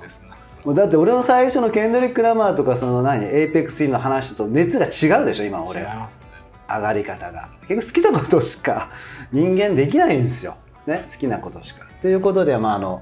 [0.63, 5.79] もうだって俺の最初のケンドリック・ラマーとかその何エイフェックス・ツインの話と熱が違うでしょ今俺。
[5.79, 6.25] 違いますね。
[6.69, 7.49] 上がり方が。
[7.67, 8.91] 結局好きなことしか
[9.31, 11.85] 人間できないんですよ、ね、好きなことしか。
[12.01, 13.01] ということで、まあ、あの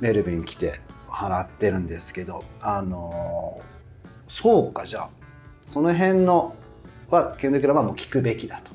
[0.00, 3.60] メルビン来て払ってるんですけどあの
[4.28, 5.10] そうかじゃあ
[5.66, 6.54] その辺の
[7.10, 8.73] はケンドリック・ラマーも聞くべきだと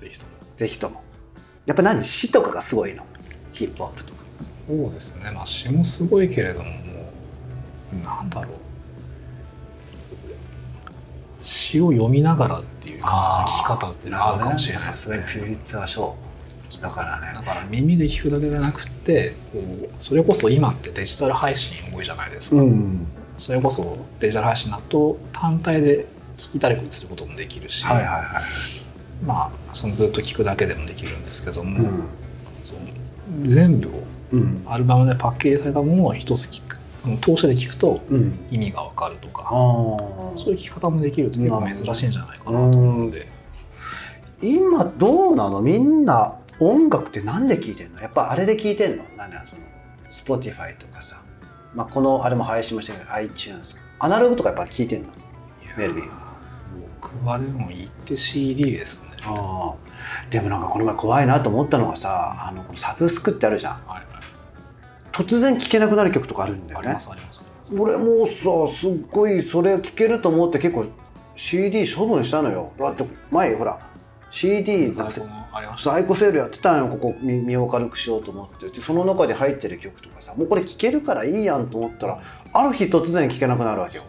[0.00, 0.30] ぜひとも。
[0.56, 1.02] ぜひとも。
[1.66, 3.04] やっぱ何詩とかがすごいの？
[3.52, 4.20] ヒップホップとか
[4.66, 5.30] そうですね。
[5.30, 7.12] まあ詩もすごいけれどもも
[7.92, 8.54] うなんだろう。
[11.36, 17.32] 詩を読みながらっていう感じの聞き方っていうのがあるかもしれないさですがにピューリッツァーショーだからね。
[17.34, 19.34] だから耳で聞くだけじゃなくて
[19.98, 23.06] それこそ今ってデジタル配信多いじゃないですか、うん。
[23.36, 28.24] それこそデジタル配信だと単体で聞いたりすることもできるし、はいはいはい
[29.24, 33.44] まあそのずっと聞くだけでもできるんですけども、うん。
[33.44, 34.02] 全部を
[34.32, 34.62] うん。
[34.66, 36.78] アルバムでパッケージされたものを一つ聞く。
[37.22, 38.38] 通してで聞くとうん。
[38.50, 39.48] 意味がわかるとか、ああ
[40.36, 43.26] そういう聞き方もできると結構珍しいんじゃないかなと思うので、
[44.42, 45.62] 今どうなの？
[45.62, 48.00] みんな音楽ってなんで聴いてんの？
[48.02, 49.04] やっぱあれで聴いてんの？
[49.16, 49.62] なんだその
[50.10, 51.22] Spotify とかさ、
[51.74, 55.08] まあ、このあれも配信もしてるけど iTunes アナログとかやっぱ聴いてんの？
[55.78, 56.10] メルビー。
[57.02, 59.09] 僕はでも言って CD ですね。
[59.24, 63.72] ああでもなんかこの前怖いなと思ったのがさあのこのサブスクってあるじゃん。
[63.72, 64.06] はいはい。
[65.12, 66.96] 突然聴けなくなる曲とかあるんだよね。
[67.78, 70.86] 俺もうさすっごいそれ聴けると思って結構
[71.36, 72.72] CD 処分したのよ。
[72.78, 73.78] だって前ほら
[74.30, 75.26] CD 在庫。
[75.82, 78.68] 在庫セールやってたのよここ身身を軽くしようと思って。
[78.70, 84.04] でその中で入ってる曲とかさもうこれ聴けるからいいやんと思ったらある日突然聴けなくなるわけよ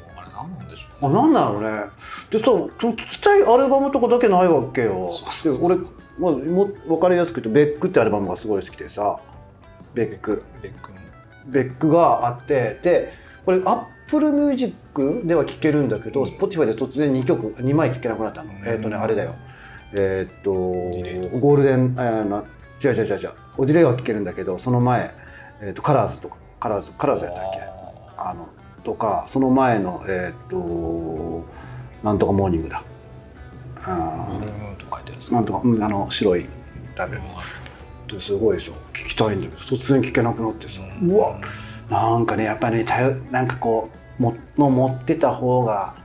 [1.02, 1.86] あなんだろうね。
[2.30, 5.12] でさその聴きたいアルバムとかだけないわけよ。
[5.44, 9.20] で俺、まあ、も分かりやすく言うと「ベック」ってアルバムがすごい好きでさ。
[9.94, 10.44] ベック。
[10.62, 10.98] ベックの。
[11.48, 13.14] ベックがあってで
[13.46, 19.36] これアップルミュージックでは聴けるんだけど Spotify で突然2曲2枚聴けなくなったの、えっ、とねあれだよ。
[19.94, 22.46] えっ、とゴールデン、えーな
[22.84, 23.30] 違う違う違う違う。
[23.58, 25.14] Odelay は聴けるんだけどその前、
[25.62, 26.38] えー、と Colors とか。
[26.60, 27.60] Colors Colors やったっけ？
[28.18, 28.48] あの
[28.84, 31.46] とかその前のえっ、と
[32.04, 32.84] なんとかモーニングだ。
[33.84, 34.40] あ
[35.32, 36.48] なんとか、うん、あの白い
[36.96, 37.22] ラベル。
[38.08, 38.76] ですごいですよ。
[38.94, 41.40] 聞きたいんだけど突然聞けなくなってさ、うわ
[41.90, 43.90] なんかねやっぱりね頼なんかこ
[44.20, 45.96] うもの持ってた方が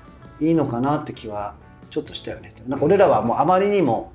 [0.40, 1.54] いいのかなって気は
[1.90, 2.54] ちょっとしたよね。
[2.68, 4.12] なんか俺らはもうあまりにも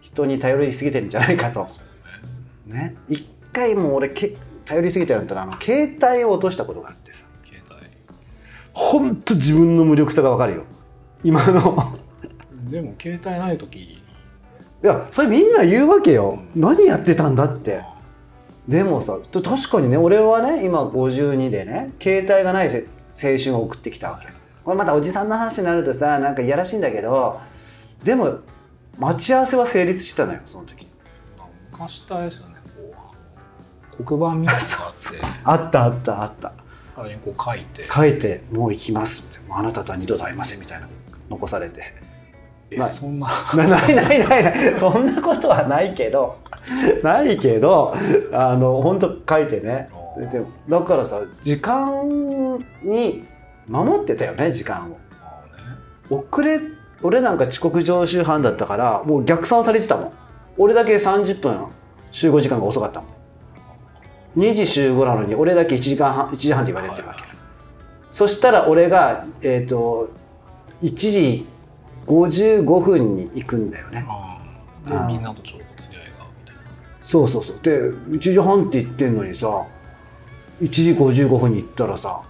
[0.00, 1.66] 人に頼りすぎてるんじゃないかと。
[2.66, 2.96] ね。
[3.08, 7.25] 一回もう俺け頼りすぎてるんだったらあの携帯を落としたことがあってさ。
[8.76, 10.64] ほんと自分の無力さがわかるよ。
[11.24, 11.74] 今の。
[12.68, 13.78] でも携帯ない時。
[13.80, 14.02] い
[14.82, 16.42] やそれみんな言うわけよ。
[16.54, 17.82] 何やってたんだって。
[18.68, 24.28] でもさと確かにね俺はね今52でね携帯がないせ青春を送ってきたわけ。
[24.62, 27.40] これまたおじさんの話になるとさなんかいやらしいんだけど
[28.04, 28.40] でも
[28.98, 30.86] 待ち合わせは成立してたのよその時。
[31.72, 32.94] 昔ったですよねこ
[33.98, 34.04] う。
[34.04, 36.65] 黒板みたいなのがあって あったあったあった
[36.98, 37.84] あれにこう書いて。
[37.84, 40.92] 書いて「もう行きます」って「もうあなたとは二度と会いません」みたいなの
[41.30, 41.82] 残されて。
[42.70, 43.28] えまあそんな。
[43.54, 44.78] な ないないないない。
[44.78, 46.38] そんなことはないけど。
[47.02, 47.94] ないけど
[48.32, 49.90] あの本当書いてね。
[50.68, 53.24] だからさ時間に
[53.68, 54.98] 守ってたよね時間を。
[56.08, 56.58] 遅れ
[57.02, 60.12] 俺なんか遅刻常習犯だったからもう逆算されてたもん。
[60.56, 61.66] 俺だけ30分
[62.10, 63.15] 集合時間が遅かったもん
[64.36, 67.22] 2時集合なのに俺だけ1時間半1時半って言われてるわけ、
[68.10, 70.10] そしたら俺がえっ、と
[70.82, 71.46] 1時
[72.06, 74.06] 55分に行くんだよね。
[74.08, 74.36] うん
[74.86, 76.62] でみんなとちょうど釣り合いがみたいな。
[77.02, 77.58] そうそうそう。
[77.62, 79.66] で1時半って言ってんのにさ
[80.62, 82.22] 1時55分に行ったらさ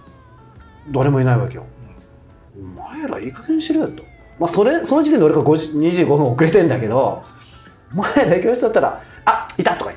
[0.91, 1.65] 誰もいないわけよ、
[2.57, 4.03] お前らいい加減にしろよと。
[4.39, 7.23] まあそれその時点で俺が5時25分遅れてんだけど
[7.93, 9.96] お前ら教室だったら「あいた!」とか言っ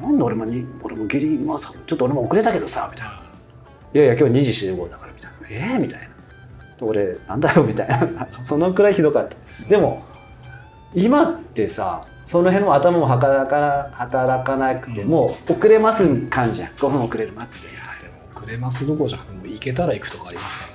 [0.00, 3.12] なんで俺もに俺もギリ今さちょっと俺も遅れたけどさ」みたいな
[3.94, 6.06] 「いやいや今日2時集合だから」みたいな「ええみたいな
[6.80, 9.36] 「俺なんだよ」みたいなそのくらいひどかった。
[9.68, 10.04] でも
[10.94, 16.70] 今ってさその辺の頭も働かな働かなくても、遅れます感じやん。
[16.72, 20.68] 5分遅れる待っていやでも遅れますどころじゃなくてもう行けたら行くとかあります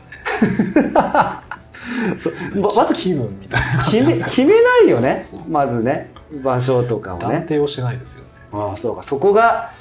[0.94, 1.62] からね。
[2.20, 3.84] そうままず気分みたいな。
[3.84, 5.26] 決め決めないよね。
[5.50, 7.26] まずね場所とかをね。
[7.26, 9.72] 断定をしないですよねああそうかそこが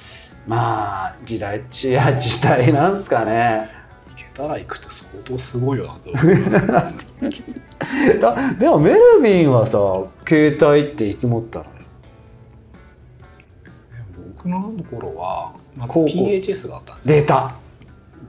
[0.47, 3.69] まあ時代地や時代なんすかね。
[4.11, 9.79] 行けたら行くって相当すごいよなと思います、 だでもメルビンはさ
[10.27, 11.65] 携帯っていつ持ったの？
[11.67, 11.71] よ
[14.37, 17.55] 僕の頃は、まあ、PHS があったんですデータ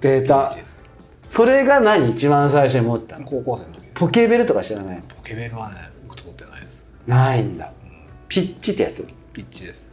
[0.02, 0.78] データ PHS
[1.24, 3.26] それが何一番最初に持ったの？
[3.26, 4.96] 高校生の時ポケベルとか知らない？
[4.98, 7.72] のポケベルはね僕通ってないです、ないんだ。
[7.84, 7.92] うん、
[8.28, 9.08] ピッチってやつ？
[9.34, 9.91] ピッチです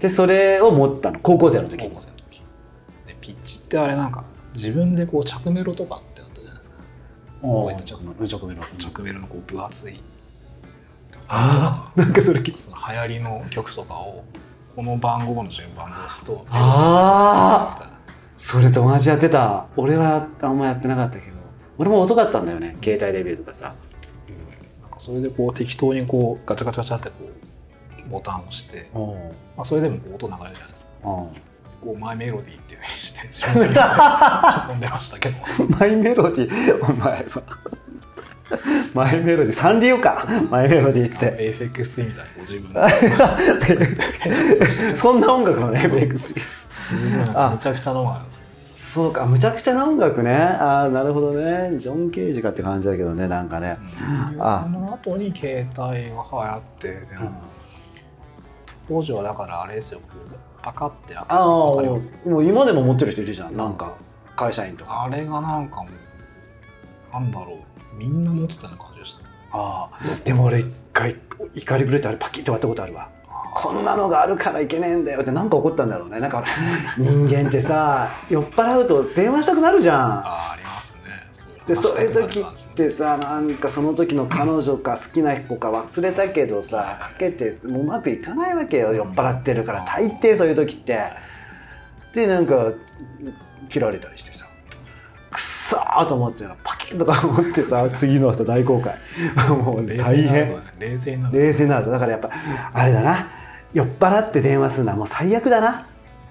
[0.00, 1.84] でそれを持ったの高校生の時。
[1.84, 2.42] 高校生の時。
[3.06, 6.76] でピッチってあれなんか自分でこう着メロとかってあったじゃないですか。
[7.42, 8.06] お覚えてます？
[8.06, 8.62] うん着メロ。
[8.78, 10.00] 着メロのこう分厚い。
[11.28, 14.24] ああなんかそれその流行りの曲とかを
[14.74, 17.98] この番号の順番で押すとあみたいな。
[18.36, 21.38] それ友達やってた俺はあんまやってなかったけど。
[21.80, 23.74] 俺も遅かったんだよね携帯デビューとかさ。
[24.82, 27.28] なんかそれでこう適当にこうガチャガチャガチャってこう
[28.10, 29.14] ボタンを押して、お
[29.56, 30.90] まあ、それでも音流れるじゃないですか。
[31.04, 31.30] お
[31.80, 33.20] こうマイメロディーっていうふうに して
[34.70, 35.36] 遊んでましたけど。
[35.78, 36.92] マイメロディー？
[36.92, 37.42] お前は。
[38.94, 39.52] マイメロディー。
[39.52, 40.26] サンリオか。
[40.50, 41.36] マイメロディーって。
[41.38, 42.80] エフェクスみたいにこう自分で。
[44.96, 48.42] そんな音楽なんかむちゃくちゃのがあるんですよ。
[48.74, 49.26] そうか。
[49.26, 50.32] むちゃくちゃな音楽ね。
[50.34, 51.76] ああなるほどね。
[51.76, 53.76] ジョン・ケージかって感じだけどねなんかね。
[54.38, 54.62] あ。
[54.64, 57.30] その後に携帯が流行ってでも
[58.88, 60.00] 当時はだからあれですよ。
[60.62, 63.56] パカって開けああもう今でも持ってる人いるじゃん。
[63.56, 63.96] なんか
[64.34, 65.04] 会社員とか。
[65.04, 67.58] あれがなんかもうなんだろ
[67.94, 67.96] う。
[67.96, 69.22] みんな持ってたような感じでした。
[69.22, 71.16] ねああでも俺一回
[71.54, 73.08] 怒り狂ってあれパキッて割ったことあるわ。
[73.54, 76.20] こんなのがあるからいけねえんだよってなんか怒ったんだろうね。
[76.20, 76.44] なんか
[76.96, 80.00] 人間ってさ 酔っ払うと電話したくなるじゃん。
[80.00, 80.77] あああります
[81.68, 89.84] でそういう時ってさなんかその時の彼女か好きな子か忘れたけどさかけてもううまくいかないわけよ酔っ払ってるから。
[89.84, 90.98] 大抵そういう時って。
[92.14, 92.72] でなんか
[93.68, 94.46] 切られたりしてさ
[95.30, 98.98] くっさーと思ってパキッとか思ってさ 次の人大公開。
[99.50, 100.56] もう大変。
[100.78, 102.30] 冷静にな冷静になるとだからやっぱ
[102.72, 103.28] あれだな。
[103.74, 105.86] 酔っ払って電話するのはもう最悪だな。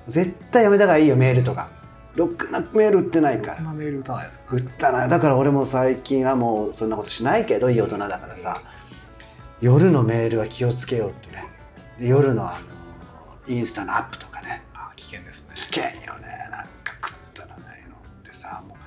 [0.07, 1.69] 絶対やめた方がいいよメールとか
[2.17, 3.61] ろくなメール売ってないから。
[3.73, 4.55] メール打たないですか？
[4.55, 5.07] 売ったな。
[5.07, 8.61] だから俺も最近はもうそんなことしないけどいい大人だからさ
[9.61, 11.45] 夜のメールは気をつけようってね。
[11.99, 14.63] で夜のあのインスタのアップとかね。
[14.73, 15.51] あ危険ですね。
[15.55, 16.27] 危険よね。
[16.51, 18.77] なんか食ったらないのってさもう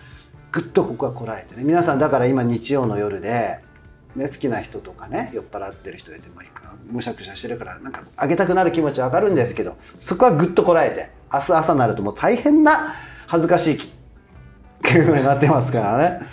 [0.50, 1.62] ぐっとここはこらえてね。
[1.62, 3.60] 皆さんだから今日曜の夜で、
[4.16, 6.34] ね、好きな人とかね酔っ払ってる人いても
[6.90, 12.94] むしゃくしゃしてるからなんかあげたくなる気持ちはわかるんですけどそこはぐっとこらえて明日朝になるともう大変な
[13.30, 13.92] 恥ずかしい気。
[14.82, 16.26] 気分になってますからね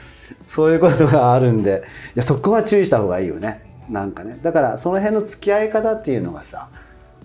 [0.47, 1.83] そういうことがあるんで。
[2.15, 3.62] いやそこは注意した方がいいよね。
[3.88, 4.39] なんかね。
[4.41, 6.71] だからその辺の付き合い方っていうのがさ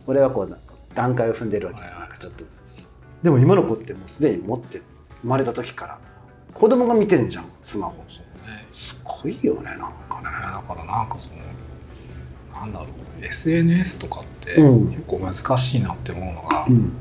[0.06, 0.58] 俺はこう
[0.94, 1.86] 段階を踏んでるわけよ。
[1.98, 2.86] なんかちょっとずつ。
[3.22, 4.82] でも今の子ってもうすでに持って
[5.22, 5.98] 生まれた時から
[6.52, 8.04] 子供が見てんじゃんスマホ。
[8.72, 10.24] すごいよねなんかね。
[10.24, 11.36] だからなんかその
[12.60, 13.24] なんだろう。
[13.24, 14.88] SNS とかってうん。
[14.90, 16.92] 結構難しいなって思うのが、うん。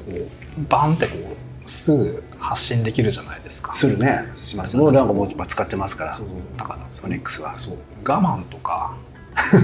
[0.00, 3.72] こうバンってこうすぐ発信できるじゃないですか。
[3.72, 4.30] するね。
[4.34, 6.14] しますもうなんかもう使ってますから。
[6.14, 6.26] そう。
[6.56, 7.56] だからソニックスは。
[7.58, 7.76] そう。
[8.04, 8.94] 我慢とか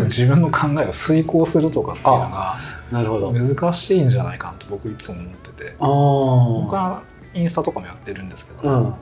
[0.04, 2.56] 自分の考えを遂行するとかっていうのが
[2.90, 3.32] なるほど。
[3.32, 5.70] 難しいんじゃないかなと僕いつも思ってて。
[5.72, 7.02] あ僕は
[7.34, 8.94] インスタとかもやってるんですけど、うん。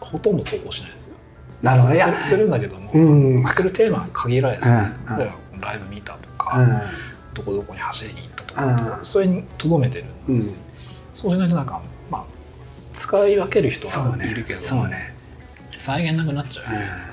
[0.00, 1.16] ほとんど投稿しないですよ。
[1.62, 1.94] なるほど。
[2.22, 3.46] すするんだけども、うん。
[3.46, 4.74] するテーマが限られてる、う
[5.14, 5.18] ん。
[5.18, 6.80] 例えばライブ見たとか、うん。
[7.34, 9.04] どこどこに走りに行ったとか、うん。
[9.04, 10.58] それにとどめてるんですよ、
[11.12, 11.82] そうしないとなんかまあ
[13.00, 15.14] 使い分ける人はいるけどそうね。
[15.78, 17.12] 再現なくなっちゃうじゃないですか、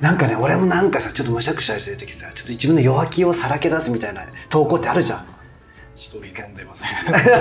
[0.00, 5.26] なんかね俺もなんかさちょっとむしゃくしゃしてる時さちょっと自分の弱気をさらけ出すみたいな投稿ってあるじゃん。
[5.96, 6.84] 一人飲んでます。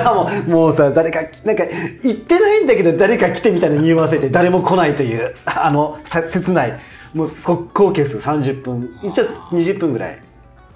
[0.05, 1.65] も うもうさ誰かなんか
[2.01, 6.79] 言ってないんだけど誰か来てみたいな匂わせて誰も来ないというあのさ切ない。
[7.13, 8.97] もう速攻消す30分。
[9.03, 10.19] 一応20分ぐらい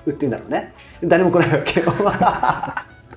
[0.06, 0.74] 売ってんだろうね。
[1.02, 1.94] 誰も来ないわけよ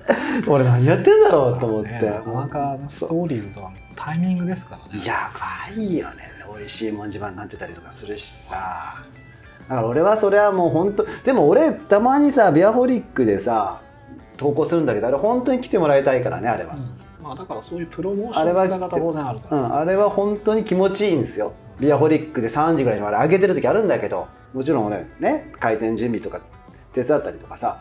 [0.47, 5.05] 俺何やってんだろうと思って、ね、なかなかストーリーズとかのタイミングですからね。
[5.05, 6.33] やばいよね。
[6.55, 8.95] 美味しいもん自慢になってたりとかするしさ。
[9.69, 13.79] だから俺はそれはもう本当でも俺たまにさビアホリックでさ
[14.35, 16.97] 投稿するんだけどあれ本当に来てもらいたいからねあれは、うん。
[17.23, 21.53] まあだからそういうプロモーションの当然あると思うんうん、あれは本当に気持ちいいんですよ。
[21.79, 26.41] ビアホリックで3時ぐらいにあれ上げてる時あるんだけどもちろん俺ね開店準備とか
[26.91, 27.79] 手伝ったりとかさ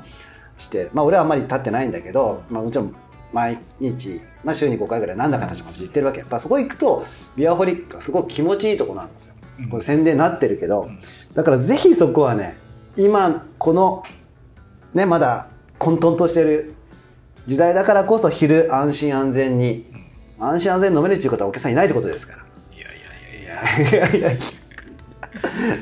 [0.57, 2.95] してまあ俺はあんまり立ってないんだけど、まあ、もちろん
[3.33, 6.19] 毎日、まあ、週に5回ぐらい何らかの形で行ってるわけ。
[6.19, 9.35] やっぱそこ行くとビアホリックがすごく気持ちいいとこなんですよ。
[9.71, 10.91] これ宣伝になってるけど、
[11.35, 12.59] だからぜひそこはね
[12.97, 14.03] 今この
[14.93, 16.75] ねまだ混沌としてる
[17.47, 19.87] 時代だからこそ昼安心安全に
[20.39, 22.45] 安心安全に飲めるっていうことはお客さんいないってことですから。
[22.77, 24.09] いやいや。
[24.09, 24.41] いやいやいや。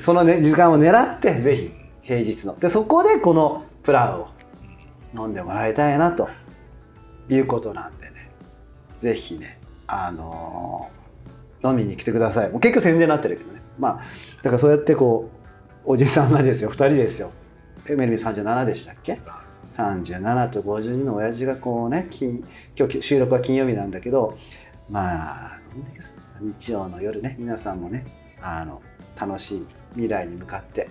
[0.01, 2.59] そのね時間を狙ってぜひ平日の。
[2.59, 4.29] でそこでこのプランを
[5.15, 6.29] 飲んでもらいたいなと
[7.29, 8.31] いうことなんでね。
[8.97, 11.01] ぜひねあのー
[11.63, 12.51] 飲みに来てください。
[12.51, 13.61] もう結局宣伝になってるけどね。
[13.79, 14.01] まあ
[14.43, 15.31] だからそうやってこ
[15.85, 17.33] うおじさんがですよ2人ですよ。
[17.89, 19.19] えメルミ37でしたっけ
[19.73, 22.45] ？37と52の親父がこうね金
[22.79, 24.35] 今日収録は金曜日なんだけど
[24.89, 25.59] まあ
[26.41, 28.07] 日曜の夜ね皆さんもね
[28.43, 28.83] あの
[29.19, 30.89] 楽しい未来に向かって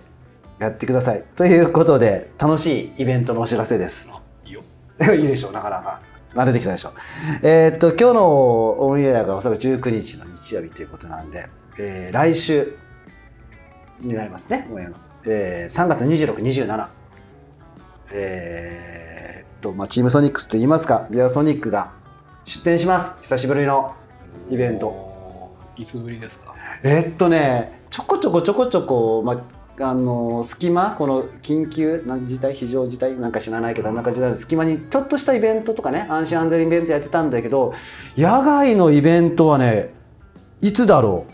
[0.60, 1.24] やってください。
[1.36, 4.06] ということで楽しいイベントのお知らせです。
[4.10, 4.62] あいいよ。
[5.16, 6.00] いいでしょうなかなか。
[6.34, 6.92] 慣れてきたでしょう。
[7.42, 12.76] えーっと今日のオンエアがおそらく19日の日曜日ということなんで、えー来週
[14.00, 14.96] になりますねオンエアの、
[15.26, 16.88] えー3月2627
[18.12, 21.92] えーっとまあチームソニックスと言いますかビアソニックが
[22.44, 23.14] 出店します。
[23.22, 23.92] 久しぶりの
[24.50, 25.08] イベント。
[25.76, 26.54] いつぶりですか？
[26.82, 29.36] えーっとねちょこちょこちょこちょこ、まあ、
[29.80, 37.72] あの隙間この緊急な事態非常事態なんか知らないけどなんか時代の隙間にちょっとしたイベントとかね安心安全イベントやってたんだけど
[38.16, 39.94] 野外のイベントはね
[40.60, 41.26] いつだろ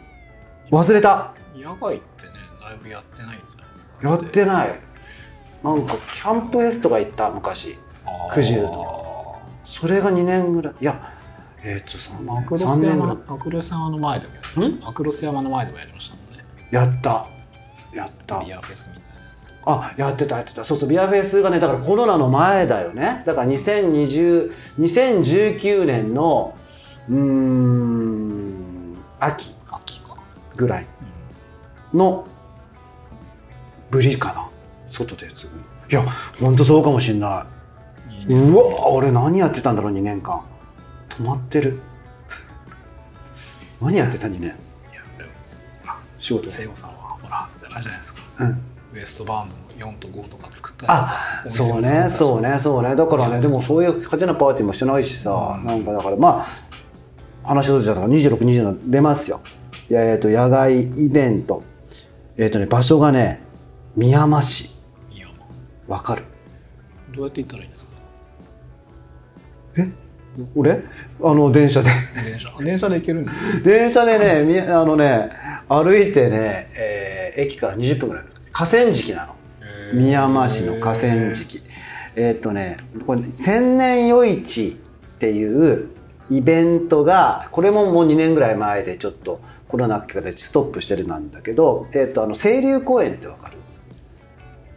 [0.71, 0.75] う？
[0.75, 1.35] 忘れた。
[1.57, 4.81] 野外ってねだいぶやってないんじゃないですかやってない。
[5.65, 7.77] なんかキャンプフェスとか行った昔。
[8.33, 8.63] 九十。
[8.63, 10.75] のそれが2年ぐらい。
[10.81, 11.13] いや
[11.65, 13.17] えーっと3マクロス3年ぐらい。
[13.17, 14.87] 山マクロス山の前でもやりました。
[14.87, 16.45] マクロス山の前でもやりましたもんね。
[16.71, 17.27] やった
[17.97, 18.41] やった。
[18.45, 20.65] ビアフェスみたいなやつあやってたやってた。
[20.65, 23.23] そうそうビアフェスがねだからコロナの前だよね。
[23.27, 26.57] だから2020 2019年の
[27.09, 29.57] うーん秋。
[30.57, 30.87] ぐらい。
[31.93, 32.27] の
[33.91, 34.51] ぶりかな。
[34.87, 35.63] 外で継ぐの。
[36.03, 37.47] いやほんとそうかもしんな
[38.29, 38.33] い。
[38.33, 40.43] うわ俺何やってたんだろう2年間。
[41.11, 41.79] 止まってる。
[43.81, 44.55] 何やってた2年？
[46.19, 46.51] 仕事。
[46.51, 47.06] 聖子さんは
[47.77, 48.21] あれじゃないですか。
[48.41, 48.49] うん。
[48.95, 50.87] ウエストバンドの4と5とか作ったり。
[50.89, 52.97] あそうねそうねそうね。
[52.97, 56.47] だからねでもそういう派手なパーティーもしてないしさ、なんかだからまあ
[57.47, 59.41] 話しとじゃったから2627出ますよ。
[59.91, 61.62] えっと野外イベント。
[62.39, 63.43] えっ、とね場所がね
[63.95, 64.75] 宮山市。
[65.87, 66.25] わかる。
[67.15, 67.93] どうやって行ったらいいんですか？
[69.77, 69.89] え？
[70.55, 70.83] 俺？
[71.22, 71.90] あの電車で。
[72.25, 72.53] 電車。
[72.61, 75.31] 電車で行けるんです電車でねみあのね
[75.68, 78.25] 歩いてね、えー駅から20分ぐらい。
[78.53, 79.35] 河川敷なの。
[79.92, 81.61] 宮山市の河川敷。
[82.14, 84.72] えーっとねこれ千年夜市っ
[85.18, 85.90] ていう
[86.31, 93.56] イベントがこれももう2年ぐらい前でちょっとコロナ禍でストップしてるなんだけど、えーっとあの清流公園ってわかる？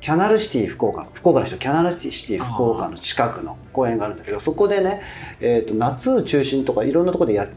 [0.02, 5.02] キャナルシティ福岡の福岡の人キャナルシティ福岡の近くの公園があるんだけどそこでね、
[5.42, 7.54] えー、と夏を中心とかいろんなところでやって、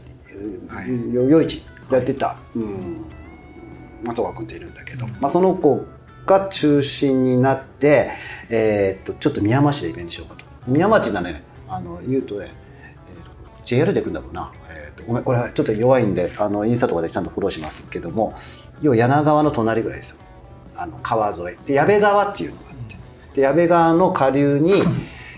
[0.67, 1.13] はい。
[1.13, 3.05] よ夜市やってた、うん、
[4.03, 5.85] 松岡君っているんだけど、まあ、その子
[6.25, 8.09] が中心になって、
[8.49, 10.45] えー、とちょっと宮山市でイベントしようかと。
[10.67, 12.51] 宮山っていうのはねあの言うとね、
[13.65, 18.33] JR で行くんだろうな、えーとごめんこれちょっと弱いんであのインスタとかでちゃんとフォローしますけども
[18.81, 20.22] 要は柳川の隣ぐらいですよ
[20.75, 21.57] あの川沿い。
[21.65, 22.97] で矢部川っていうのがあって。
[23.35, 24.83] で矢部川の下流に、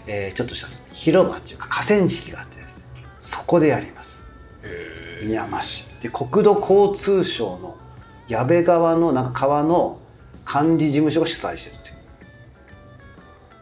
[0.07, 2.85] えーちょっとした広場っていうか河川敷があってですね。
[3.19, 4.23] そこでやります。
[5.21, 5.87] 宮山市。
[6.01, 7.77] で国土交通省の
[8.27, 9.99] 矢部川のなんか川の
[10.43, 11.85] 管理事務所が主催してるって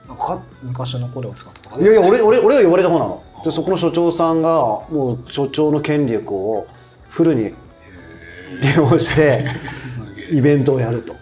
[0.08, 3.24] なんか昔の声を使ったとかいやいや俺俺俺が呼ばれた方なの。
[3.44, 4.50] でそこの所長さんが
[4.90, 6.68] もう所長の権力を
[7.10, 7.54] フルに
[8.62, 9.46] 利用して
[10.32, 11.16] イベントをやると。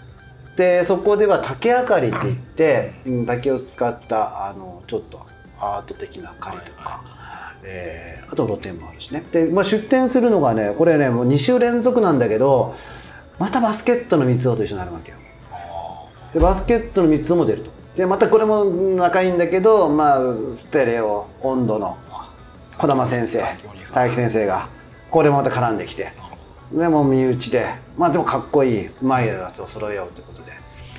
[0.56, 5.26] でそこでは竹あかりって言ってうん竹を使ったあのちょっと
[5.60, 7.02] アート的な明かりとか、
[7.64, 9.26] えーあと露店もあるしね。
[9.32, 12.74] で、まあ、出店するのがねこれねもう2週連続なんだけど
[13.40, 15.18] またバスケットの三つ男と一緒になるわけよ。
[16.34, 17.72] でバスケットの3つも出ると。
[17.96, 21.98] でまたこれも仲いいんだけどまあステレオ温度の
[22.78, 23.44] 児玉先生
[23.94, 24.70] 大樹先生が
[25.10, 26.14] これもまた絡んできて
[26.74, 27.66] でもう身内で。
[27.98, 28.88] まあでもかっこいい。
[28.88, 30.52] うまいやつを揃えようということで。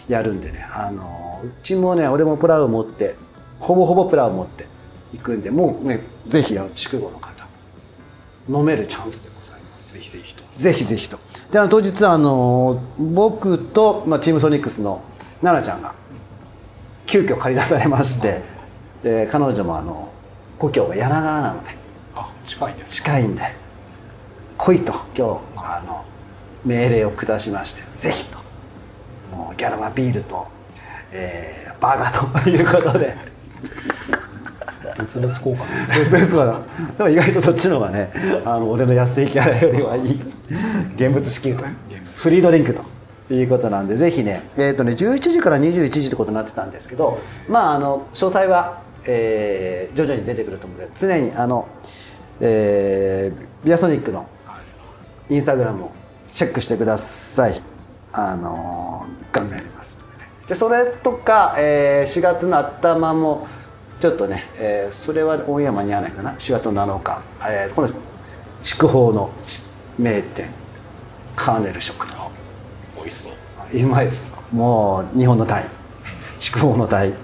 [0.08, 0.64] やるんでね。
[0.74, 3.16] あのうちもね俺もプラウ持って
[3.60, 4.66] ほぼほぼプラウ持って
[5.14, 7.46] いくんでもうねぜひあの筑後の方
[8.48, 9.94] 飲めるチャンスでございます。
[9.94, 10.42] ぜひぜひと。
[10.52, 11.18] ぜひぜひと。
[11.50, 15.02] で、あの当日あの僕と、まあ、チームソニックスの
[15.40, 15.94] 奈々ちゃんが
[17.06, 18.42] 来急遽借り出されまして、
[19.02, 20.12] で彼女もあの
[20.58, 21.70] 故郷が柳川なので。
[22.14, 23.42] あ近いんです近いんで。
[24.58, 26.04] 来いと今日あの
[26.64, 28.38] 命令を下しましてぜひと
[29.30, 30.46] もうギャラはビールと、
[31.12, 33.16] えーバーガーということで。
[36.98, 38.12] でも意外とそっちの方がね
[38.44, 40.20] あの俺の安いギャラよりはいい。
[40.94, 41.64] 現物支給と
[42.14, 42.82] フリードリンクと
[43.34, 51.66] いうことなんでぜひね,、えーとね11時から21時ってことになってたんですけどまああの詳細は、えー徐々に出てくると思うので常にあの、
[52.40, 54.28] えービアソニックのはい
[55.32, 55.92] インスタグラムを
[56.34, 57.60] チェックしてください。
[58.12, 60.30] あのー、ガンガンやりますんでね。
[60.46, 63.46] で、それとか、えー4月の頭も、
[63.98, 66.32] ちょっとね、えーそれはオンエア間に合わないかな。
[66.32, 67.88] 4月の7日、えーこの
[68.60, 69.30] 筑豊の
[69.98, 70.52] 名店、
[71.34, 72.12] カーネル食堂。
[72.14, 72.28] あ
[72.96, 73.32] 美味しそう
[73.84, 74.34] うまいです。
[74.52, 75.66] もう日本のタイ、
[76.38, 77.14] 筑豊のタイ、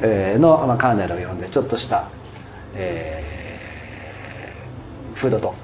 [0.00, 2.08] えーの、まあ、カーネルを呼んで、ちょっとした、
[2.74, 3.26] えー
[5.16, 5.54] フードと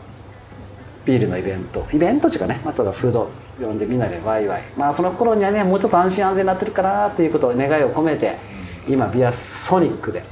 [1.05, 3.29] ビールのイベント、イベント地かね、まあ、ただフード
[3.61, 4.63] 呼んでみんなでワイワイ。
[4.77, 8.37] まあその頃にはね、もうちょっと安心安全になってるかなっていうことを願いを込めて、
[8.89, 10.25] 今ビアソニックで、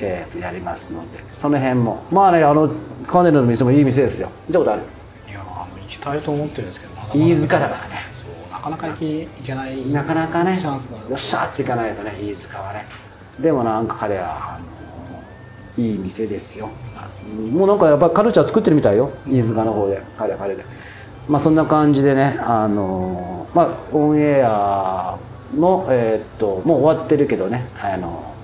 [0.00, 2.02] えーとやりますので、その辺も。
[2.10, 2.68] まあね、あの、
[3.06, 4.30] カーネルの店もいい店ですよ。
[4.48, 4.82] 見たことある？
[5.28, 7.94] いやあの行きたいと思ってるんですけどなかなか飯塚だからね。
[8.12, 12.86] そうなかなか行き行けないなかなかねチャンスがよっしゃーっていかないとね飯塚はね。
[13.40, 14.64] でもなんか彼はあの
[15.82, 16.70] いい店ですよ
[17.32, 19.10] もうなんかやっぱカルチャー作ってるみたいよ。
[19.26, 20.02] 飯塚の方で。
[20.18, 20.64] 彼は彼で。
[21.28, 25.18] まあそんな感じでねあのまあオンエア
[25.54, 27.68] のえーっともう終わってるけどね。
[27.82, 28.34] あの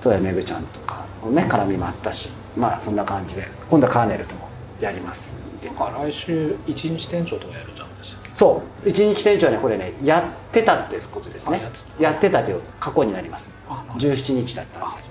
[0.00, 2.30] 戸谷めぐちゃんとかのね絡みもあったし。
[2.56, 3.42] まあそんな感じで。
[3.70, 4.48] 今度はカーネルとも
[4.80, 8.30] やりますなんか来週一日店長とかやるじゃんでしたっけ？
[8.34, 8.88] そう。
[8.88, 11.60] 一日店長はねこれねやってたってことですね。
[11.98, 12.42] あやってた。
[12.42, 13.50] という過去になります。
[13.68, 14.06] あなるほど。
[14.06, 15.10] 17日だったんで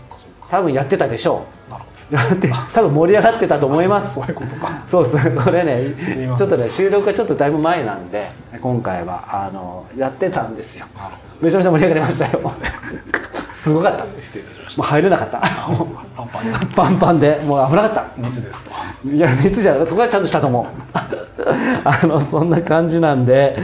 [0.50, 4.16] 多分やってたでしょなるほうやって多分盛り上がってたと思います。
[4.16, 4.84] そういうことか。
[4.88, 5.94] そうそうこれね
[6.36, 10.88] ちょっとね収録がちょっとだいぶ前なんで今回はあのやってたんですよ。
[11.40, 12.52] めちゃめちゃ盛り上がりましたよ。
[13.54, 14.06] す ごかった。
[14.06, 15.40] もど失礼いたしましう入れなかった。
[15.40, 17.40] パンパンパンパンで。
[17.46, 18.06] もう危なかった。
[18.18, 18.72] 密ですと。
[19.10, 20.66] いや熱じゃそこはちゃんとしたと思う。
[21.84, 23.56] あのそんな感じなんで、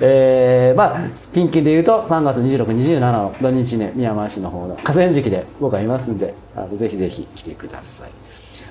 [0.00, 0.98] えーまあ
[1.32, 8.08] 近々で言うと3月2627の土日ね宮前市の方の河川敷で僕はいますんであのぜひぜひ来てください。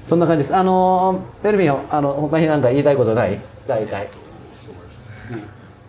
[0.06, 0.56] そんな感じです。
[0.56, 3.40] あのベルミンあの他に何か言いたいことない？
[3.68, 4.10] 大体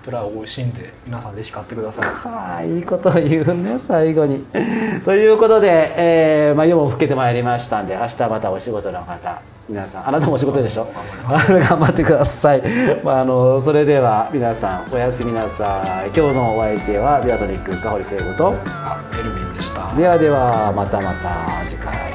[0.05, 2.05] プラ美味しいんで皆さんぜひ買ってください。
[2.33, 4.45] はあいいこと言うね最後に。
[5.05, 10.87] ということで、えーまあ、夜も更けてまいりましたんで明日またお仕事の方皆さんあなたもお仕事でしょ？
[11.27, 12.63] 頑張ってください、
[13.03, 16.11] まあ、あのそれでは皆さんおやすみなさい。
[16.15, 19.95] 今日のお相手はビアソニック深堀聖子とあエルヴィンでした。
[19.97, 22.14] ではではまたまた次回。